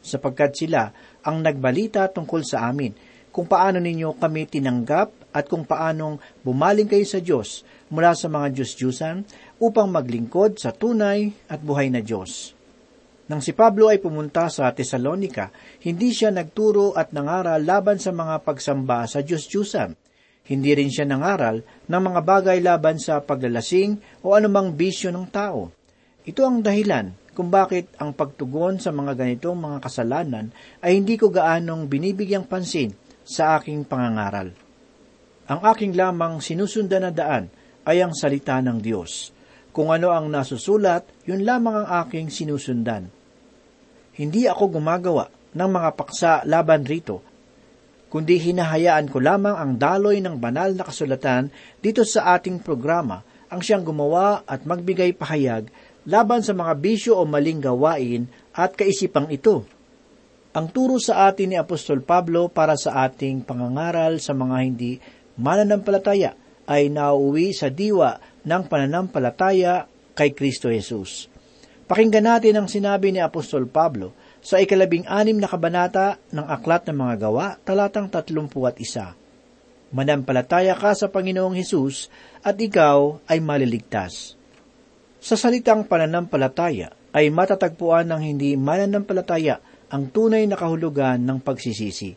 Sapagkat 0.07 0.55
sila 0.55 0.87
ang 1.19 1.43
nagbalita 1.43 2.07
tungkol 2.07 2.41
sa 2.47 2.71
amin 2.71 2.95
kung 3.35 3.43
paano 3.45 3.77
ninyo 3.77 4.15
kami 4.15 4.47
tinanggap 4.47 5.35
at 5.35 5.45
kung 5.45 5.67
paanong 5.67 6.17
bumaling 6.41 6.87
kayo 6.87 7.03
sa 7.03 7.19
Diyos 7.19 7.67
mula 7.91 8.15
sa 8.17 8.31
mga 8.31 8.55
Diyos-Diyusan 8.55 9.27
upang 9.61 9.91
maglingkod 9.91 10.57
sa 10.57 10.73
tunay 10.73 11.29
at 11.51 11.61
buhay 11.61 11.91
na 11.91 12.01
Diyos. 12.01 12.55
Nang 13.27 13.43
si 13.43 13.51
Pablo 13.51 13.91
ay 13.91 13.99
pumunta 13.99 14.47
sa 14.47 14.71
Tesalonika, 14.71 15.51
hindi 15.83 16.15
siya 16.15 16.31
nagturo 16.31 16.95
at 16.95 17.11
nangaral 17.11 17.59
laban 17.61 17.99
sa 17.99 18.15
mga 18.15 18.41
pagsamba 18.41 19.03
sa 19.05 19.19
Diyos-Diyusan. 19.19 19.91
Hindi 20.47 20.71
rin 20.71 20.87
siya 20.87 21.03
nangaral 21.03 21.59
ng 21.91 22.01
mga 22.01 22.21
bagay 22.23 22.57
laban 22.63 22.95
sa 23.03 23.19
paglalasing 23.19 24.23
o 24.23 24.31
anumang 24.31 24.71
bisyo 24.71 25.11
ng 25.11 25.27
tao. 25.27 25.76
Ito 26.27 26.43
ang 26.43 26.59
dahilan 26.59 27.15
kung 27.31 27.47
bakit 27.47 27.87
ang 28.03 28.11
pagtugon 28.11 28.83
sa 28.83 28.91
mga 28.91 29.15
ganitong 29.15 29.55
mga 29.55 29.79
kasalanan 29.79 30.51
ay 30.83 30.99
hindi 30.99 31.15
ko 31.15 31.31
gaanong 31.31 31.87
binibigyang 31.87 32.43
pansin 32.43 32.91
sa 33.23 33.55
aking 33.55 33.87
pangangaral. 33.87 34.51
Ang 35.47 35.59
aking 35.71 35.95
lamang 35.95 36.43
sinusundan 36.43 37.07
na 37.07 37.15
daan 37.15 37.47
ay 37.87 38.03
ang 38.03 38.11
salita 38.11 38.59
ng 38.59 38.83
Diyos. 38.83 39.31
Kung 39.71 39.95
ano 39.95 40.11
ang 40.11 40.27
nasusulat, 40.27 41.07
yun 41.23 41.47
lamang 41.47 41.87
ang 41.87 41.87
aking 42.03 42.27
sinusundan. 42.27 43.07
Hindi 44.19 44.51
ako 44.51 44.83
gumagawa 44.83 45.31
ng 45.55 45.69
mga 45.71 45.89
paksa 45.95 46.43
laban 46.43 46.83
rito, 46.83 47.23
kundi 48.11 48.35
hinahayaan 48.35 49.07
ko 49.07 49.23
lamang 49.23 49.55
ang 49.55 49.71
daloy 49.79 50.19
ng 50.19 50.35
banal 50.35 50.75
na 50.75 50.83
kasulatan 50.83 51.47
dito 51.79 52.03
sa 52.03 52.35
ating 52.35 52.59
programa 52.59 53.23
ang 53.47 53.63
siyang 53.63 53.83
gumawa 53.87 54.43
at 54.43 54.67
magbigay 54.67 55.15
pahayag 55.15 55.71
laban 56.07 56.39
sa 56.39 56.55
mga 56.55 56.73
bisyo 56.79 57.19
o 57.19 57.27
maling 57.27 57.59
gawain 57.59 58.31
at 58.55 58.73
kaisipang 58.79 59.27
ito. 59.27 59.67
Ang 60.55 60.71
turo 60.71 60.97
sa 60.97 61.27
atin 61.27 61.53
ni 61.53 61.57
Apostol 61.59 62.01
Pablo 62.01 62.47
para 62.49 62.73
sa 62.79 63.05
ating 63.05 63.43
pangangaral 63.43 64.17
sa 64.23 64.33
mga 64.33 64.57
hindi 64.63 64.97
mananampalataya 65.37 66.33
ay 66.65 66.89
nauwi 66.89 67.53
sa 67.53 67.69
diwa 67.69 68.17
ng 68.41 68.63
pananampalataya 68.65 69.85
kay 70.17 70.33
Kristo 70.33 70.71
Jesus. 70.71 71.29
Pakinggan 71.87 72.25
natin 72.25 72.57
ang 72.57 72.67
sinabi 72.67 73.13
ni 73.13 73.21
Apostol 73.21 73.69
Pablo 73.69 74.11
sa 74.41 74.59
ikalabing 74.59 75.07
anim 75.07 75.37
na 75.37 75.47
kabanata 75.47 76.19
ng 76.31 76.43
Aklat 76.43 76.87
ng 76.89 76.97
Mga 76.99 77.15
Gawa, 77.19 77.47
talatang 77.63 78.11
tatlumpu 78.11 78.63
at 78.67 78.75
isa. 78.79 79.15
Manampalataya 79.95 80.75
ka 80.75 80.91
sa 80.91 81.07
Panginoong 81.07 81.55
Hesus 81.55 82.11
at 82.43 82.59
ikaw 82.59 83.23
ay 83.29 83.39
maliligtas. 83.39 84.36
Sa 85.27 85.35
salitang 85.35 85.83
pananampalataya 85.83 86.95
ay 87.11 87.27
matatagpuan 87.35 88.07
ng 88.07 88.21
hindi 88.23 88.55
mananampalataya 88.55 89.59
ang 89.91 90.07
tunay 90.07 90.47
na 90.47 90.55
kahulugan 90.55 91.19
ng 91.19 91.43
pagsisisi. 91.43 92.15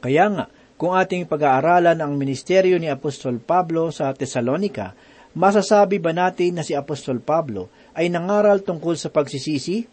Kaya 0.00 0.32
nga, 0.32 0.48
kung 0.80 0.96
ating 0.96 1.28
pag-aaralan 1.28 2.00
ang 2.00 2.16
ministeryo 2.16 2.80
ni 2.80 2.88
Apostol 2.88 3.36
Pablo 3.36 3.92
sa 3.92 4.16
Tesalonika, 4.16 4.96
masasabi 5.36 6.00
ba 6.00 6.16
natin 6.16 6.56
na 6.56 6.64
si 6.64 6.72
Apostol 6.72 7.20
Pablo 7.20 7.68
ay 7.92 8.08
nangaral 8.08 8.64
tungkol 8.64 8.96
sa 8.96 9.12
pagsisisi? 9.12 9.84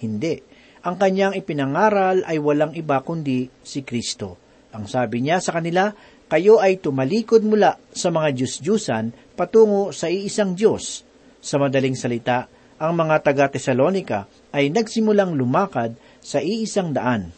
Hindi. 0.00 0.40
Ang 0.88 0.96
kanyang 0.96 1.36
ipinangaral 1.36 2.24
ay 2.24 2.40
walang 2.40 2.72
iba 2.72 3.04
kundi 3.04 3.52
si 3.60 3.84
Kristo. 3.84 4.40
Ang 4.72 4.88
sabi 4.88 5.20
niya 5.20 5.44
sa 5.44 5.60
kanila, 5.60 5.92
kayo 6.24 6.56
ay 6.56 6.80
tumalikod 6.80 7.44
mula 7.44 7.76
sa 7.92 8.08
mga 8.08 8.32
Diyos-Diyusan 8.32 9.36
patungo 9.36 9.92
sa 9.92 10.08
iisang 10.08 10.56
Diyos. 10.56 11.07
Sa 11.38 11.56
madaling 11.56 11.94
salita, 11.94 12.50
ang 12.78 12.94
mga 12.94 13.22
taga-Tesalonika 13.22 14.30
ay 14.54 14.70
nagsimulang 14.70 15.34
lumakad 15.34 15.98
sa 16.22 16.38
iisang 16.38 16.94
daan. 16.94 17.34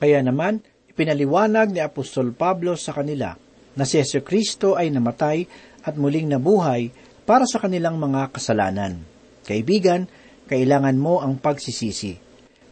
Kaya 0.00 0.20
naman, 0.24 0.64
ipinaliwanag 0.88 1.72
ni 1.72 1.80
Apostol 1.84 2.32
Pablo 2.32 2.76
sa 2.76 2.96
kanila 2.96 3.36
na 3.76 3.84
si 3.84 4.00
Yesu 4.00 4.24
Kristo 4.24 4.76
ay 4.76 4.88
namatay 4.88 5.44
at 5.84 5.94
muling 6.00 6.32
nabuhay 6.32 6.88
para 7.28 7.44
sa 7.44 7.60
kanilang 7.60 8.00
mga 8.00 8.32
kasalanan. 8.32 9.04
Kaibigan, 9.44 10.08
kailangan 10.48 10.96
mo 10.96 11.20
ang 11.20 11.36
pagsisisi. 11.36 12.16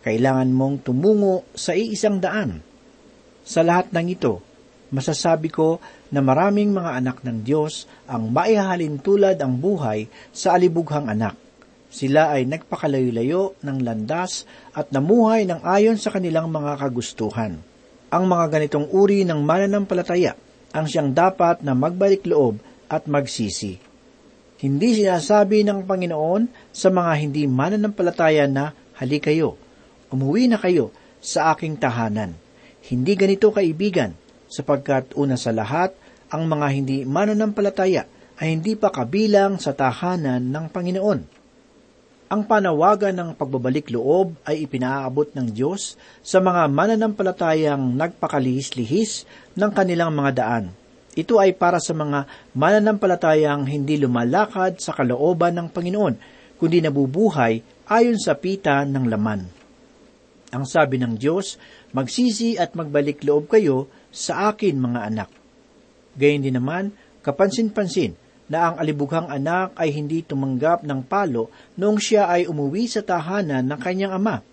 Kailangan 0.00 0.52
mong 0.52 0.88
tumungo 0.88 1.48
sa 1.52 1.76
iisang 1.76 2.20
daan. 2.20 2.60
Sa 3.44 3.60
lahat 3.60 3.92
ng 3.92 4.08
ito, 4.08 4.40
masasabi 4.88 5.48
ko 5.52 5.80
na 6.14 6.22
maraming 6.22 6.70
mga 6.70 7.02
anak 7.02 7.26
ng 7.26 7.42
Diyos 7.42 7.90
ang 8.06 8.30
maihahalin 8.30 9.02
tulad 9.02 9.34
ang 9.42 9.58
buhay 9.58 10.06
sa 10.30 10.54
alibughang 10.54 11.10
anak. 11.10 11.34
Sila 11.90 12.30
ay 12.30 12.46
nagpakalayo-layo 12.46 13.58
ng 13.58 13.78
landas 13.82 14.46
at 14.70 14.94
namuhay 14.94 15.42
ng 15.50 15.66
ayon 15.66 15.98
sa 15.98 16.14
kanilang 16.14 16.54
mga 16.54 16.78
kagustuhan. 16.78 17.58
Ang 18.14 18.24
mga 18.30 18.46
ganitong 18.46 18.86
uri 18.94 19.26
ng 19.26 19.42
mananampalataya 19.42 20.38
ang 20.74 20.90
siyang 20.90 21.14
dapat 21.14 21.62
na 21.62 21.74
magbalik 21.74 22.26
loob 22.26 22.58
at 22.90 23.06
magsisi. 23.06 23.78
Hindi 24.58 24.98
sinasabi 24.98 25.62
ng 25.62 25.86
Panginoon 25.86 26.74
sa 26.74 26.90
mga 26.90 27.12
hindi 27.22 27.46
mananampalataya 27.46 28.50
na, 28.50 28.74
hali 28.98 29.22
kayo, 29.22 29.54
umuwi 30.10 30.50
na 30.50 30.58
kayo 30.58 30.90
sa 31.22 31.54
aking 31.54 31.78
tahanan. 31.78 32.34
Hindi 32.90 33.14
ganito 33.14 33.54
kaibigan, 33.54 34.18
sapagkat 34.50 35.14
una 35.14 35.38
sa 35.38 35.54
lahat, 35.54 35.94
ang 36.34 36.50
mga 36.50 36.66
hindi 36.74 36.98
mananampalataya 37.06 38.10
ay 38.42 38.58
hindi 38.58 38.74
pa 38.74 38.90
kabilang 38.90 39.62
sa 39.62 39.70
tahanan 39.70 40.50
ng 40.50 40.66
Panginoon. 40.74 41.20
Ang 42.34 42.42
panawagan 42.50 43.14
ng 43.14 43.30
pagbabalik 43.38 43.94
loob 43.94 44.34
ay 44.42 44.66
ipinaabot 44.66 45.30
ng 45.30 45.54
Diyos 45.54 45.94
sa 46.26 46.42
mga 46.42 46.66
mananampalatayang 46.66 47.94
nagpakalihis-lihis 47.94 49.22
ng 49.54 49.70
kanilang 49.70 50.10
mga 50.10 50.32
daan 50.34 50.66
ito 51.14 51.38
ay 51.38 51.54
para 51.54 51.78
sa 51.78 51.94
mga 51.94 52.26
mananampalatayang 52.58 53.70
hindi 53.70 54.02
lumalakad 54.02 54.82
sa 54.82 54.90
kalooban 54.90 55.54
ng 55.54 55.68
Panginoon, 55.70 56.14
kundi 56.58 56.82
nabubuhay 56.82 57.62
ayon 57.86 58.18
sa 58.18 58.34
pita 58.34 58.82
ng 58.82 59.06
laman. 59.06 59.46
Ang 60.50 60.64
sabi 60.66 60.98
ng 60.98 61.14
Diyos, 61.14 61.54
magsisi 61.94 62.58
at 62.58 62.74
magbalik 62.74 63.22
loob 63.22 63.46
kayo 63.46 63.86
sa 64.10 64.50
akin 64.50 64.74
mga 64.74 65.00
anak. 65.06 65.43
Gayun 66.14 66.44
din 66.46 66.56
naman, 66.56 66.94
kapansin-pansin 67.22 68.14
na 68.46 68.70
ang 68.70 68.76
alibughang 68.76 69.32
anak 69.32 69.72
ay 69.74 69.90
hindi 69.90 70.20
tumanggap 70.20 70.84
ng 70.84 71.00
palo 71.08 71.48
noong 71.80 71.96
siya 71.96 72.28
ay 72.28 72.44
umuwi 72.44 72.86
sa 72.86 73.00
tahanan 73.00 73.64
ng 73.64 73.80
kanyang 73.80 74.12
ama. 74.14 74.44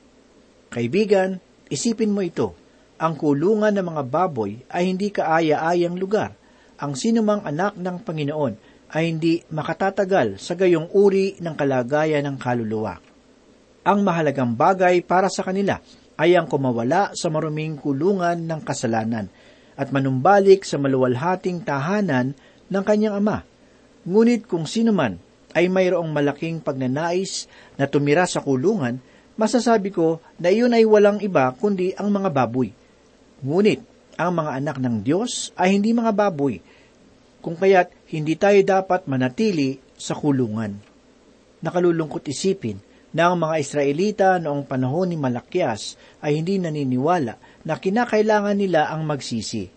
Kaibigan, 0.71 1.37
isipin 1.67 2.15
mo 2.15 2.23
ito, 2.23 2.55
ang 3.01 3.19
kulungan 3.19 3.75
ng 3.75 3.85
mga 3.91 4.03
baboy 4.07 4.63
ay 4.71 4.87
hindi 4.87 5.11
kaaya-ayang 5.11 5.99
lugar 5.99 6.37
ang 6.81 6.97
sinumang 6.97 7.45
anak 7.45 7.77
ng 7.77 8.01
Panginoon 8.01 8.53
ay 8.91 9.13
hindi 9.13 9.45
makatatagal 9.53 10.41
sa 10.41 10.57
gayong 10.57 10.89
uri 10.97 11.37
ng 11.37 11.53
kalagayan 11.53 12.25
ng 12.25 12.37
kaluluwa. 12.41 12.97
Ang 13.85 14.01
mahalagang 14.01 14.57
bagay 14.57 15.05
para 15.05 15.29
sa 15.29 15.45
kanila 15.45 15.77
ay 16.17 16.33
ang 16.33 16.49
kumawala 16.49 17.13
sa 17.13 17.29
maruming 17.29 17.77
kulungan 17.77 18.49
ng 18.49 18.61
kasalanan 18.65 19.29
at 19.81 19.89
manumbalik 19.89 20.61
sa 20.61 20.77
maluwalhating 20.77 21.65
tahanan 21.65 22.37
ng 22.69 22.83
kanyang 22.85 23.17
ama. 23.17 23.41
Ngunit 24.05 24.45
kung 24.45 24.69
sino 24.69 24.93
man 24.93 25.17
ay 25.57 25.65
mayroong 25.73 26.13
malaking 26.13 26.61
pagnanais 26.61 27.49
na 27.81 27.89
tumira 27.89 28.29
sa 28.29 28.45
kulungan, 28.45 29.01
masasabi 29.41 29.89
ko 29.89 30.21
na 30.37 30.53
iyon 30.53 30.77
ay 30.77 30.85
walang 30.85 31.17
iba 31.17 31.49
kundi 31.57 31.97
ang 31.97 32.13
mga 32.13 32.29
baboy. 32.29 32.69
Ngunit 33.41 33.81
ang 34.21 34.37
mga 34.37 34.61
anak 34.61 34.77
ng 34.77 35.01
Diyos 35.01 35.49
ay 35.57 35.73
hindi 35.73 35.97
mga 35.97 36.13
baboy, 36.13 36.61
kung 37.41 37.57
kaya't 37.57 37.89
hindi 38.13 38.37
tayo 38.37 38.61
dapat 38.61 39.09
manatili 39.09 39.81
sa 39.97 40.13
kulungan. 40.13 40.77
Nakalulungkot 41.65 42.29
isipin 42.29 42.77
na 43.11 43.33
ang 43.33 43.41
mga 43.41 43.55
Israelita 43.57 44.29
noong 44.37 44.63
panahon 44.69 45.09
ni 45.09 45.17
Malakyas 45.17 45.97
ay 46.21 46.37
hindi 46.37 46.61
naniniwala 46.61 47.50
na 47.65 47.77
kinakailangan 47.77 48.57
nila 48.57 48.89
ang 48.89 49.05
magsisi. 49.05 49.69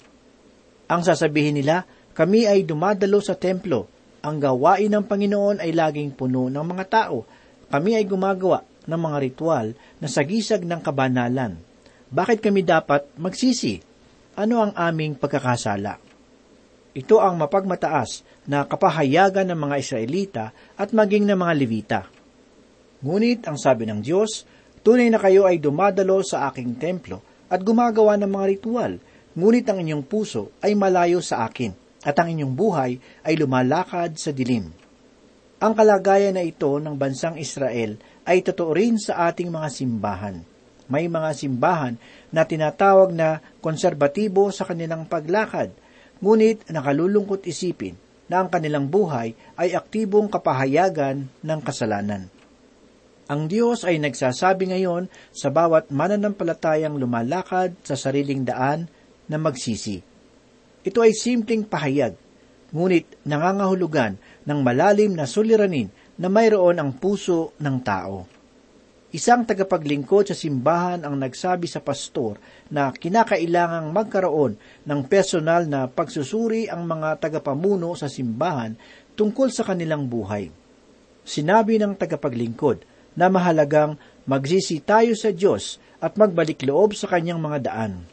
Ang 0.89 1.01
sasabihin 1.05 1.57
nila, 1.57 1.85
kami 2.13 2.47
ay 2.49 2.65
dumadalo 2.65 3.21
sa 3.21 3.37
templo. 3.37 3.89
Ang 4.25 4.41
gawain 4.41 4.89
ng 4.89 5.05
Panginoon 5.05 5.61
ay 5.61 5.73
laging 5.73 6.17
puno 6.17 6.49
ng 6.49 6.65
mga 6.65 6.85
tao. 6.89 7.29
Kami 7.69 7.97
ay 7.99 8.05
gumagawa 8.09 8.65
ng 8.85 9.01
mga 9.01 9.19
ritual 9.21 9.67
na 10.01 10.09
sagisag 10.09 10.65
ng 10.65 10.81
kabanalan. 10.81 11.57
Bakit 12.09 12.39
kami 12.41 12.63
dapat 12.65 13.11
magsisi? 13.19 13.81
Ano 14.39 14.65
ang 14.65 14.73
aming 14.77 15.19
pagkakasala? 15.19 16.01
Ito 16.95 17.17
ang 17.19 17.43
mapagmataas 17.43 18.23
na 18.47 18.63
kapahayagan 18.63 19.51
ng 19.51 19.59
mga 19.59 19.77
Israelita 19.83 20.45
at 20.79 20.95
maging 20.95 21.27
ng 21.27 21.39
mga 21.39 21.55
Levita. 21.59 22.01
Ngunit 23.03 23.51
ang 23.51 23.59
sabi 23.59 23.85
ng 23.91 23.99
Diyos, 23.99 24.47
Tunay 24.85 25.09
na 25.09 25.17
kayo 25.17 25.49
ay 25.49 25.59
dumadalo 25.59 26.21
sa 26.21 26.53
aking 26.53 26.77
templo 26.77 27.34
at 27.55 27.63
gumagawa 27.63 28.19
ng 28.19 28.27
mga 28.27 28.47
ritual, 28.59 28.99
ngunit 29.39 29.63
ang 29.71 29.79
inyong 29.79 30.03
puso 30.03 30.51
ay 30.59 30.75
malayo 30.75 31.23
sa 31.23 31.47
akin, 31.47 31.71
at 32.03 32.19
ang 32.19 32.35
inyong 32.35 32.51
buhay 32.51 32.99
ay 33.23 33.39
lumalakad 33.39 34.19
sa 34.19 34.35
dilim. 34.35 34.75
Ang 35.63 35.73
kalagayan 35.79 36.35
na 36.35 36.43
ito 36.43 36.83
ng 36.83 36.99
bansang 36.99 37.39
Israel 37.39 37.95
ay 38.27 38.43
totoo 38.43 38.75
rin 38.75 38.99
sa 38.99 39.31
ating 39.31 39.55
mga 39.55 39.71
simbahan. 39.71 40.43
May 40.91 41.07
mga 41.07 41.31
simbahan 41.31 41.95
na 42.35 42.43
tinatawag 42.43 43.15
na 43.15 43.39
konserbatibo 43.63 44.51
sa 44.51 44.67
kanilang 44.67 45.07
paglakad, 45.07 45.71
ngunit 46.19 46.67
nakalulungkot 46.75 47.47
isipin 47.47 47.95
na 48.27 48.43
ang 48.43 48.51
kanilang 48.51 48.91
buhay 48.91 49.31
ay 49.55 49.79
aktibong 49.79 50.27
kapahayagan 50.27 51.31
ng 51.31 51.61
kasalanan. 51.63 52.34
Ang 53.25 53.49
Diyos 53.49 53.89
ay 53.89 53.97
nagsasabi 54.05 54.69
ngayon 54.69 55.09
sa 55.33 55.49
bawat 55.49 55.89
mananampalatayang 55.89 57.01
lumalakad 57.01 57.73
sa 57.81 57.97
sariling 57.97 58.45
daan 58.45 58.85
na 59.33 59.41
magsisi. 59.41 59.97
Ito 60.85 61.01
ay 61.01 61.17
simpleng 61.17 61.65
pahayag, 61.65 62.13
ngunit 62.77 63.25
nangangahulugan 63.25 64.21
ng 64.45 64.59
malalim 64.61 65.17
na 65.17 65.25
suliranin 65.25 65.89
na 66.21 66.29
mayroon 66.29 66.77
ang 66.77 66.93
puso 67.01 67.57
ng 67.57 67.77
tao. 67.81 68.29
Isang 69.15 69.49
tagapaglingkod 69.49 70.29
sa 70.29 70.37
simbahan 70.37 71.07
ang 71.07 71.17
nagsabi 71.17 71.65
sa 71.65 71.81
pastor 71.81 72.37
na 72.69 72.93
kinakailangang 72.93 73.89
magkaroon 73.95 74.59
ng 74.85 75.01
personal 75.09 75.65
na 75.65 75.89
pagsusuri 75.89 76.69
ang 76.69 76.85
mga 76.85 77.25
tagapamuno 77.25 77.97
sa 77.97 78.11
simbahan 78.11 78.77
tungkol 79.17 79.49
sa 79.49 79.65
kanilang 79.65 80.11
buhay. 80.13 80.53
Sinabi 81.25 81.81
ng 81.81 81.97
tagapaglingkod 81.97 82.94
na 83.15 83.31
mahalagang 83.31 83.99
magsisi 84.27 84.83
tayo 84.83 85.15
sa 85.15 85.31
Diyos 85.31 85.79
at 86.03 86.19
magbalik 86.21 86.63
loob 86.67 86.93
sa 86.93 87.09
kanyang 87.11 87.41
mga 87.41 87.59
daan. 87.71 88.05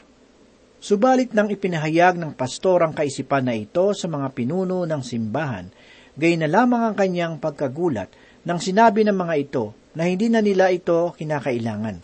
Subalit 0.81 1.37
nang 1.37 1.51
ipinahayag 1.53 2.17
ng 2.17 2.33
pastor 2.33 2.81
ang 2.81 2.93
kaisipan 2.95 3.45
na 3.45 3.53
ito 3.53 3.93
sa 3.93 4.09
mga 4.09 4.33
pinuno 4.33 4.81
ng 4.87 5.01
simbahan, 5.05 5.69
gay 6.17 6.33
na 6.39 6.49
lamang 6.49 6.89
ang 6.89 6.95
kanyang 6.97 7.37
pagkagulat 7.37 8.09
nang 8.41 8.57
sinabi 8.57 9.05
ng 9.05 9.13
mga 9.13 9.35
ito 9.37 9.65
na 9.93 10.09
hindi 10.09 10.31
na 10.31 10.41
nila 10.41 10.73
ito 10.73 11.13
kinakailangan. 11.13 12.01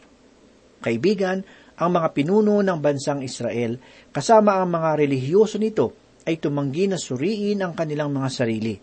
Kaibigan, 0.78 1.42
ang 1.78 1.90
mga 1.94 2.10
pinuno 2.14 2.62
ng 2.62 2.80
bansang 2.82 3.22
Israel 3.22 3.78
kasama 4.10 4.58
ang 4.58 4.70
mga 4.74 4.98
relihiyoso 4.98 5.62
nito 5.62 5.94
ay 6.26 6.42
tumanggi 6.42 6.90
na 6.90 6.98
suriin 6.98 7.62
ang 7.62 7.74
kanilang 7.78 8.14
mga 8.14 8.30
sarili. 8.30 8.76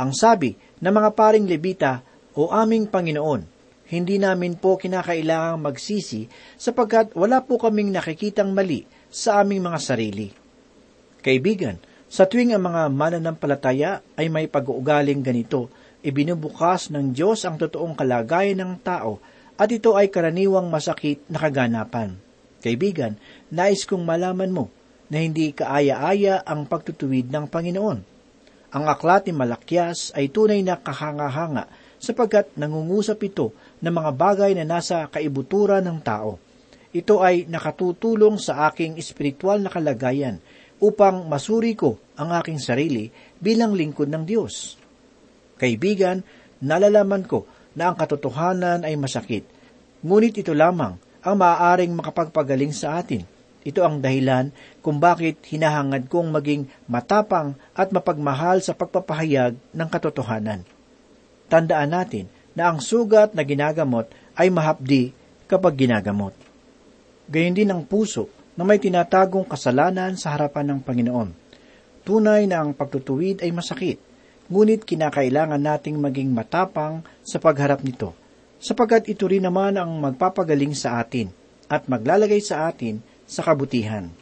Ang 0.00 0.10
sabi 0.10 0.52
ng 0.56 0.92
mga 0.92 1.10
paring 1.14 1.46
Levita, 1.46 2.02
O 2.34 2.50
aming 2.50 2.90
Panginoon, 2.90 3.46
hindi 3.94 4.18
namin 4.18 4.58
po 4.58 4.74
kinakailangang 4.74 5.70
magsisi 5.70 6.26
sapagkat 6.58 7.14
wala 7.14 7.46
po 7.46 7.62
kaming 7.62 7.94
nakikitang 7.94 8.50
mali 8.50 8.90
sa 9.06 9.38
aming 9.38 9.62
mga 9.62 9.78
sarili. 9.78 10.28
Kaibigan, 11.22 11.78
sa 12.10 12.26
tuwing 12.26 12.50
ang 12.50 12.66
mga 12.66 12.90
mananampalataya 12.90 14.02
ay 14.18 14.26
may 14.26 14.50
pag-uugaling 14.50 15.22
ganito, 15.22 15.70
ibinubukas 16.02 16.90
ng 16.90 17.14
Diyos 17.14 17.46
ang 17.46 17.54
totoong 17.54 17.94
kalagayan 17.94 18.58
ng 18.58 18.72
tao 18.82 19.22
at 19.54 19.70
ito 19.70 19.94
ay 19.94 20.10
karaniwang 20.10 20.66
masakit 20.66 21.22
na 21.30 21.38
kaganapan. 21.38 22.18
Kaibigan, 22.66 23.14
nais 23.54 23.86
kong 23.86 24.02
malaman 24.02 24.50
mo 24.50 24.74
na 25.06 25.22
hindi 25.22 25.54
kaaya-aya 25.54 26.42
ang 26.42 26.66
pagtutuwid 26.66 27.30
ng 27.30 27.46
Panginoon. 27.46 27.98
Ang 28.74 28.84
aklat 28.90 29.30
ni 29.30 29.38
Malakyas 29.38 30.10
ay 30.18 30.34
tunay 30.34 30.58
na 30.66 30.74
kahanga-hanga 30.74 31.70
sapagkat 32.04 32.52
nangungusap 32.52 33.16
ito 33.24 33.56
ng 33.80 33.88
mga 33.88 34.10
bagay 34.12 34.52
na 34.52 34.68
nasa 34.68 35.08
kaibuturan 35.08 35.80
ng 35.80 35.98
tao. 36.04 36.36
Ito 36.92 37.24
ay 37.24 37.48
nakatutulong 37.48 38.36
sa 38.36 38.68
aking 38.68 39.00
espiritual 39.00 39.64
na 39.64 39.72
kalagayan 39.72 40.38
upang 40.84 41.24
masuri 41.24 41.72
ko 41.72 41.96
ang 42.20 42.36
aking 42.36 42.60
sarili 42.60 43.08
bilang 43.40 43.72
lingkod 43.72 44.12
ng 44.12 44.22
Diyos. 44.28 44.76
Kaibigan, 45.56 46.20
nalalaman 46.60 47.24
ko 47.24 47.48
na 47.72 47.90
ang 47.90 47.96
katotohanan 47.96 48.84
ay 48.86 48.94
masakit, 49.00 49.48
ngunit 50.04 50.38
ito 50.38 50.52
lamang 50.54 51.00
ang 51.24 51.36
maaaring 51.40 51.96
makapagpagaling 51.96 52.76
sa 52.76 53.00
atin. 53.00 53.24
Ito 53.64 53.80
ang 53.80 54.04
dahilan 54.04 54.52
kung 54.84 55.00
bakit 55.00 55.40
hinahangad 55.48 56.12
kong 56.12 56.28
maging 56.28 56.68
matapang 56.84 57.56
at 57.72 57.88
mapagmahal 57.88 58.60
sa 58.60 58.76
pagpapahayag 58.76 59.56
ng 59.56 59.88
katotohanan. 59.88 60.73
Tandaan 61.48 61.92
natin 61.92 62.26
na 62.54 62.70
ang 62.70 62.78
sugat 62.80 63.34
na 63.34 63.42
ginagamot 63.42 64.08
ay 64.34 64.48
mahapdi 64.48 65.12
kapag 65.50 65.86
ginagamot. 65.86 66.34
Gayon 67.28 67.56
din 67.56 67.70
ang 67.72 67.82
puso 67.84 68.28
na 68.54 68.62
may 68.62 68.78
tinatagong 68.78 69.46
kasalanan 69.46 70.14
sa 70.14 70.34
harapan 70.34 70.74
ng 70.74 70.80
Panginoon. 70.80 71.30
Tunay 72.04 72.46
na 72.46 72.62
ang 72.62 72.76
pagtutuwid 72.76 73.40
ay 73.40 73.50
masakit, 73.50 73.98
ngunit 74.52 74.84
kinakailangan 74.84 75.58
nating 75.58 75.96
maging 75.96 76.30
matapang 76.30 77.00
sa 77.24 77.40
pagharap 77.40 77.80
nito, 77.80 78.12
sapagkat 78.60 79.08
ito 79.08 79.24
rin 79.24 79.42
naman 79.42 79.80
ang 79.80 79.88
magpapagaling 79.98 80.76
sa 80.76 81.00
atin 81.00 81.32
at 81.66 81.88
maglalagay 81.88 82.44
sa 82.44 82.68
atin 82.68 83.00
sa 83.24 83.40
kabutihan. 83.40 84.12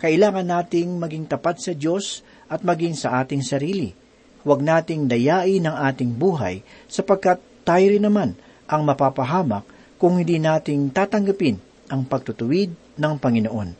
Kailangan 0.00 0.44
nating 0.44 0.96
maging 0.96 1.28
tapat 1.28 1.60
sa 1.60 1.72
Diyos 1.72 2.24
at 2.48 2.64
maging 2.64 2.96
sa 2.96 3.20
ating 3.20 3.44
sarili. 3.44 3.92
Huwag 4.40 4.64
nating 4.64 5.04
dayain 5.04 5.68
ang 5.68 5.76
ating 5.76 6.16
buhay 6.16 6.64
sapagkat 6.88 7.44
tayo 7.60 7.86
rin 7.92 8.00
naman 8.00 8.32
ang 8.64 8.88
mapapahamak 8.88 9.68
kung 10.00 10.16
hindi 10.16 10.40
nating 10.40 10.88
tatanggapin 10.96 11.60
ang 11.92 12.08
pagtutuwid 12.08 12.72
ng 12.96 13.14
Panginoon. 13.20 13.76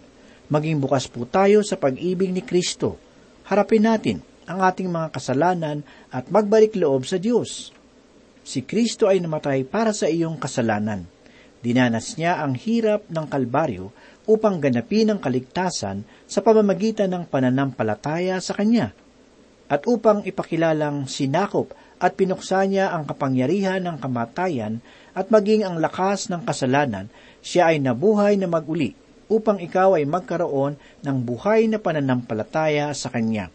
Maging 0.53 0.77
bukas 0.83 1.09
po 1.09 1.25
tayo 1.25 1.65
sa 1.65 1.81
pag-ibig 1.81 2.29
ni 2.29 2.45
Kristo. 2.45 3.01
Harapin 3.49 3.89
natin 3.89 4.21
ang 4.45 4.61
ating 4.61 4.91
mga 4.91 5.17
kasalanan 5.17 5.81
at 6.13 6.29
magbalik 6.29 6.77
loob 6.77 7.09
sa 7.09 7.17
Diyos. 7.17 7.73
Si 8.45 8.61
Kristo 8.61 9.09
ay 9.09 9.23
namatay 9.23 9.65
para 9.65 9.97
sa 9.97 10.11
iyong 10.11 10.37
kasalanan. 10.37 11.09
Dinanas 11.65 12.21
niya 12.21 12.43
ang 12.45 12.53
hirap 12.59 13.09
ng 13.09 13.27
Kalbaryo 13.31 13.95
upang 14.29 14.61
ganapin 14.61 15.09
ang 15.09 15.21
kaligtasan 15.23 16.05
sa 16.29 16.45
pamamagitan 16.45 17.09
ng 17.09 17.25
pananampalataya 17.31 18.37
sa 18.45 18.53
Kanya 18.53 18.93
at 19.71 19.87
upang 19.87 20.27
ipakilalang 20.27 21.07
sinakop 21.07 21.71
at 22.03 22.19
pinuksa 22.19 22.67
niya 22.67 22.91
ang 22.91 23.07
kapangyarihan 23.07 23.79
ng 23.87 24.03
kamatayan 24.03 24.83
at 25.15 25.31
maging 25.31 25.63
ang 25.63 25.79
lakas 25.79 26.27
ng 26.27 26.43
kasalanan, 26.43 27.07
siya 27.39 27.71
ay 27.71 27.79
nabuhay 27.79 28.35
na 28.35 28.51
maguli 28.51 28.99
upang 29.31 29.63
ikaw 29.63 29.95
ay 29.95 30.11
magkaroon 30.11 30.75
ng 31.07 31.17
buhay 31.23 31.71
na 31.71 31.79
pananampalataya 31.79 32.91
sa 32.91 33.15
Kanya. 33.15 33.47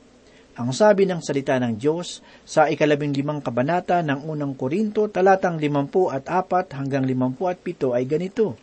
Ang 0.56 0.71
sabi 0.71 1.04
ng 1.04 1.19
salita 1.19 1.60
ng 1.60 1.75
Diyos 1.75 2.23
sa 2.47 2.71
ikalabing 2.71 3.12
limang 3.12 3.43
kabanata 3.43 3.99
ng 3.99 4.23
unang 4.23 4.56
Korinto 4.56 5.12
talatang 5.12 5.60
limampu 5.60 6.08
at 6.08 6.32
apat 6.32 6.80
hanggang 6.80 7.04
limampu 7.04 7.51
at 7.51 7.60
pito 7.60 7.91
ay 7.91 8.08
ganito. 8.08 8.56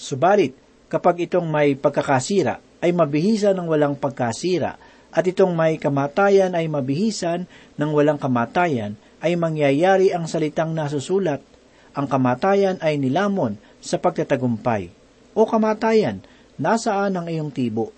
Subalit, 0.00 0.56
kapag 0.88 1.28
itong 1.28 1.44
may 1.44 1.76
pagkakasira, 1.76 2.56
ay 2.80 2.96
mabihisan 2.96 3.52
ng 3.52 3.68
walang 3.68 4.00
pagkasira, 4.00 4.80
at 5.10 5.26
itong 5.26 5.58
may 5.58 5.74
kamatayan 5.74 6.54
ay 6.54 6.70
mabihisan 6.70 7.50
ng 7.74 7.90
walang 7.90 8.18
kamatayan, 8.18 8.94
ay 9.20 9.34
mangyayari 9.34 10.14
ang 10.14 10.30
salitang 10.30 10.72
nasusulat. 10.72 11.42
Ang 11.98 12.06
kamatayan 12.06 12.78
ay 12.78 12.96
nilamon 12.96 13.58
sa 13.82 13.98
pagtatagumpay. 13.98 14.94
O 15.34 15.44
kamatayan, 15.50 16.22
nasaan 16.56 17.18
ang 17.18 17.26
iyong 17.26 17.50
tibo? 17.50 17.90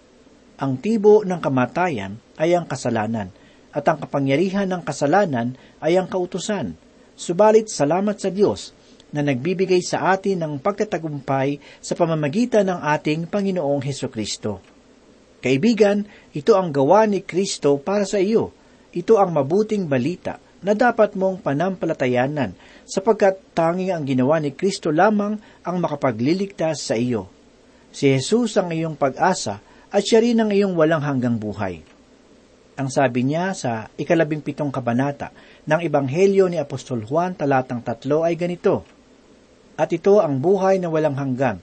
Ang 0.57 0.81
tibo 0.81 1.20
ng 1.22 1.40
kamatayan 1.40 2.16
ay 2.40 2.57
ang 2.57 2.64
kasalanan, 2.64 3.29
at 3.72 3.85
ang 3.88 4.01
kapangyarihan 4.01 4.68
ng 4.68 4.83
kasalanan 4.85 5.57
ay 5.85 6.01
ang 6.01 6.09
kautusan. 6.09 6.77
Subalit 7.12 7.68
salamat 7.68 8.16
sa 8.16 8.33
Diyos 8.33 8.72
na 9.12 9.20
nagbibigay 9.20 9.85
sa 9.85 10.16
atin 10.16 10.40
ng 10.40 10.53
pagtatagumpay 10.64 11.61
sa 11.85 11.92
pamamagitan 11.92 12.64
ng 12.72 12.81
ating 12.81 13.29
Panginoong 13.29 13.85
Heso 13.85 14.09
Kristo. 14.09 14.71
Kaibigan, 15.42 16.07
ito 16.31 16.55
ang 16.55 16.70
gawa 16.70 17.02
ni 17.11 17.18
Kristo 17.26 17.74
para 17.83 18.07
sa 18.07 18.22
iyo. 18.22 18.55
Ito 18.94 19.18
ang 19.18 19.35
mabuting 19.35 19.90
balita 19.90 20.38
na 20.62 20.78
dapat 20.78 21.18
mong 21.18 21.42
panampalatayanan 21.42 22.55
sapagkat 22.87 23.42
tanging 23.50 23.90
ang 23.90 24.07
ginawa 24.07 24.38
ni 24.38 24.55
Kristo 24.55 24.94
lamang 24.94 25.42
ang 25.66 25.76
makapagliligtas 25.83 26.87
sa 26.87 26.94
iyo. 26.94 27.26
Si 27.90 28.07
Jesus 28.07 28.55
ang 28.55 28.70
iyong 28.70 28.94
pag-asa 28.94 29.59
at 29.90 30.02
siya 30.07 30.22
rin 30.22 30.38
ang 30.38 30.55
iyong 30.55 30.78
walang 30.78 31.02
hanggang 31.02 31.35
buhay. 31.37 31.83
Ang 32.78 32.88
sabi 32.88 33.26
niya 33.26 33.52
sa 33.52 33.90
ikalabing 33.98 34.40
pitong 34.40 34.70
kabanata 34.70 35.35
ng 35.66 35.83
Ebanghelyo 35.83 36.48
ni 36.48 36.57
Apostol 36.57 37.02
Juan 37.05 37.35
talatang 37.35 37.83
tatlo 37.83 38.22
ay 38.24 38.38
ganito, 38.38 38.87
At 39.76 39.90
ito 39.90 40.22
ang 40.22 40.38
buhay 40.38 40.78
na 40.78 40.88
walang 40.88 41.18
hanggan, 41.18 41.59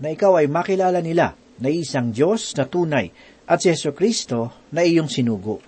na 0.00 0.08
ikaw 0.14 0.40
ay 0.40 0.48
makilala 0.48 1.02
nila 1.02 1.36
na 1.60 1.68
isang 1.72 2.12
Diyos 2.12 2.52
na 2.56 2.64
tunay 2.68 3.12
at 3.46 3.62
si 3.62 3.70
Yeso 3.70 3.94
Kristo 3.94 4.52
na 4.74 4.82
iyong 4.82 5.08
sinugo. 5.08 5.62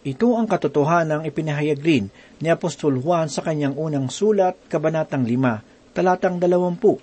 Ito 0.00 0.32
ang 0.40 0.48
katotohanang 0.48 1.28
ipinahayag 1.28 1.80
rin 1.84 2.08
ni 2.40 2.48
Apostol 2.48 2.96
Juan 3.04 3.28
sa 3.28 3.44
kanyang 3.44 3.76
unang 3.76 4.08
sulat, 4.08 4.56
Kabanatang 4.72 5.28
5, 5.28 5.92
talatang 5.92 6.40
dalawampu. 6.40 6.96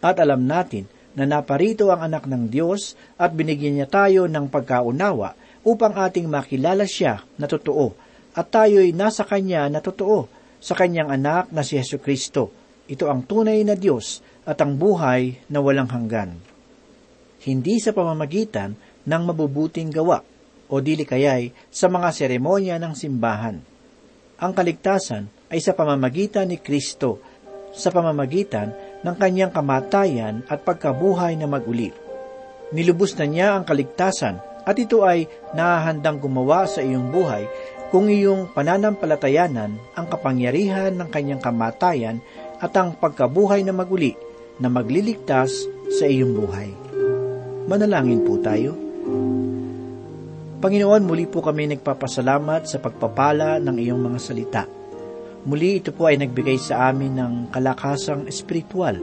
At 0.00 0.16
alam 0.16 0.48
natin 0.48 0.88
na 1.12 1.28
naparito 1.28 1.92
ang 1.92 2.00
anak 2.00 2.24
ng 2.24 2.48
Diyos 2.48 2.96
at 3.20 3.36
binigyan 3.36 3.76
niya 3.76 3.88
tayo 3.88 4.24
ng 4.24 4.48
pagkaunawa 4.48 5.36
upang 5.64 5.94
ating 5.96 6.28
makilala 6.28 6.88
siya 6.88 7.24
na 7.36 7.44
totoo 7.44 7.92
at 8.34 8.46
tayo'y 8.50 8.96
nasa 8.96 9.22
Kanya 9.22 9.70
na 9.70 9.84
totoo 9.84 10.26
sa 10.58 10.74
Kanyang 10.74 11.12
anak 11.12 11.52
na 11.52 11.60
si 11.60 11.76
Yesu 11.76 12.00
Kristo. 12.00 12.50
Ito 12.88 13.08
ang 13.08 13.24
tunay 13.24 13.64
na 13.64 13.76
Diyos 13.76 14.20
at 14.44 14.60
ang 14.60 14.76
buhay 14.76 15.44
na 15.48 15.60
walang 15.60 15.88
hanggan. 15.88 16.53
Hindi 17.44 17.76
sa 17.76 17.92
pamamagitan 17.92 18.72
ng 19.04 19.22
mabubuting 19.28 19.92
gawa 19.92 20.24
o 20.72 20.80
dili 20.80 21.04
kayay 21.04 21.52
sa 21.68 21.92
mga 21.92 22.08
seremonya 22.08 22.80
ng 22.80 22.96
simbahan. 22.96 23.60
Ang 24.40 24.52
kaligtasan 24.56 25.28
ay 25.52 25.60
sa 25.60 25.76
pamamagitan 25.76 26.48
ni 26.48 26.56
Kristo, 26.56 27.20
sa 27.76 27.92
pamamagitan 27.92 28.72
ng 29.04 29.14
kanyang 29.20 29.52
kamatayan 29.52 30.40
at 30.48 30.64
pagkabuhay 30.64 31.36
na 31.36 31.44
maguli. 31.44 31.92
Nilubos 32.72 33.12
na 33.20 33.28
niya 33.28 33.48
ang 33.60 33.68
kaligtasan 33.68 34.40
at 34.64 34.76
ito 34.80 35.04
ay 35.04 35.28
nahahandang 35.52 36.18
gumawa 36.18 36.64
sa 36.64 36.80
iyong 36.80 37.12
buhay 37.12 37.44
kung 37.92 38.08
iyong 38.08 38.50
pananampalatayanan 38.56 39.76
ang 39.92 40.06
kapangyarihan 40.08 40.96
ng 40.96 41.08
kanyang 41.12 41.44
kamatayan 41.44 42.18
at 42.58 42.72
ang 42.74 42.96
pagkabuhay 42.96 43.60
na 43.60 43.76
maguli 43.76 44.16
na 44.56 44.72
magliligtas 44.72 45.68
sa 45.92 46.08
iyong 46.08 46.32
buhay. 46.32 46.83
Manalangin 47.64 48.20
po 48.28 48.36
tayo. 48.44 48.76
Panginoon, 50.60 51.02
muli 51.04 51.24
po 51.24 51.40
kami 51.40 51.68
nagpapasalamat 51.72 52.68
sa 52.68 52.76
pagpapala 52.76 53.56
ng 53.60 53.76
iyong 53.80 54.00
mga 54.00 54.18
salita. 54.20 54.62
Muli 55.44 55.80
ito 55.80 55.92
po 55.92 56.08
ay 56.08 56.20
nagbigay 56.20 56.56
sa 56.60 56.88
amin 56.92 57.16
ng 57.16 57.32
kalakasang 57.52 58.28
espiritual 58.28 58.96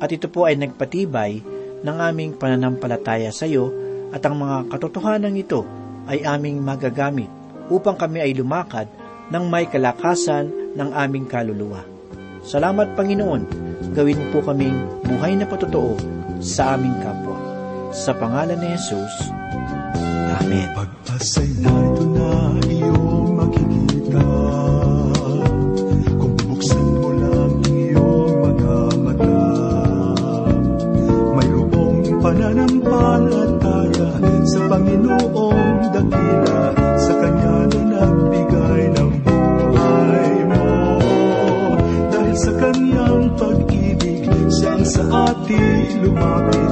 at 0.00 0.08
ito 0.12 0.28
po 0.28 0.48
ay 0.48 0.56
nagpatibay 0.56 1.40
ng 1.84 1.96
aming 2.00 2.36
pananampalataya 2.36 3.32
sa 3.32 3.44
iyo 3.44 3.72
at 4.12 4.20
ang 4.24 4.40
mga 4.40 4.72
katotohanan 4.72 5.36
ito 5.36 5.64
ay 6.08 6.24
aming 6.24 6.60
magagamit 6.60 7.28
upang 7.68 7.96
kami 7.96 8.24
ay 8.24 8.32
lumakad 8.36 8.88
ng 9.32 9.44
may 9.48 9.68
kalakasan 9.68 10.48
ng 10.76 10.92
aming 10.92 11.28
kaluluwa. 11.28 11.80
Salamat 12.44 12.92
Panginoon, 12.92 13.42
gawin 13.92 14.20
mo 14.20 14.26
po 14.36 14.38
kaming 14.52 14.76
buhay 15.04 15.32
na 15.36 15.48
patotoo 15.48 15.96
sa 16.40 16.76
aming 16.76 16.96
kapwa. 17.04 17.35
Sa 17.96 18.12
pangalan 18.12 18.60
ni 18.60 18.76
Jesus, 18.76 19.32
Amen. 20.36 20.68
Pag-asa'y 20.76 21.64
narito 21.64 22.04
na 22.12 22.52
iyong 22.68 23.32
makikita. 23.40 24.20
Kung 26.20 26.36
buksan 26.44 26.86
mo 27.00 27.08
lang 27.16 27.56
ang 27.56 27.64
iyong 27.64 28.32
mga 28.44 28.76
mata 29.00 29.40
Mayroong 31.40 32.20
pananampalataya 32.20 34.08
sa 34.44 34.60
Panginoong 34.68 35.78
dakila. 35.96 36.62
Sa 37.00 37.12
Kanya 37.16 37.56
na 37.64 37.80
nagbigay 37.96 38.82
ng 38.92 39.12
buhay 39.24 40.34
mo. 40.52 40.68
Dahil 42.12 42.36
sa 42.36 42.52
Kanyang 42.60 43.24
pag-ibig, 43.40 44.28
siya 44.52 44.68
ang 44.76 44.84
sa 44.84 45.02
atin 45.32 46.04
lumapit 46.04 46.65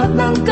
hinahanap 0.00 0.38
mo. 0.38 0.49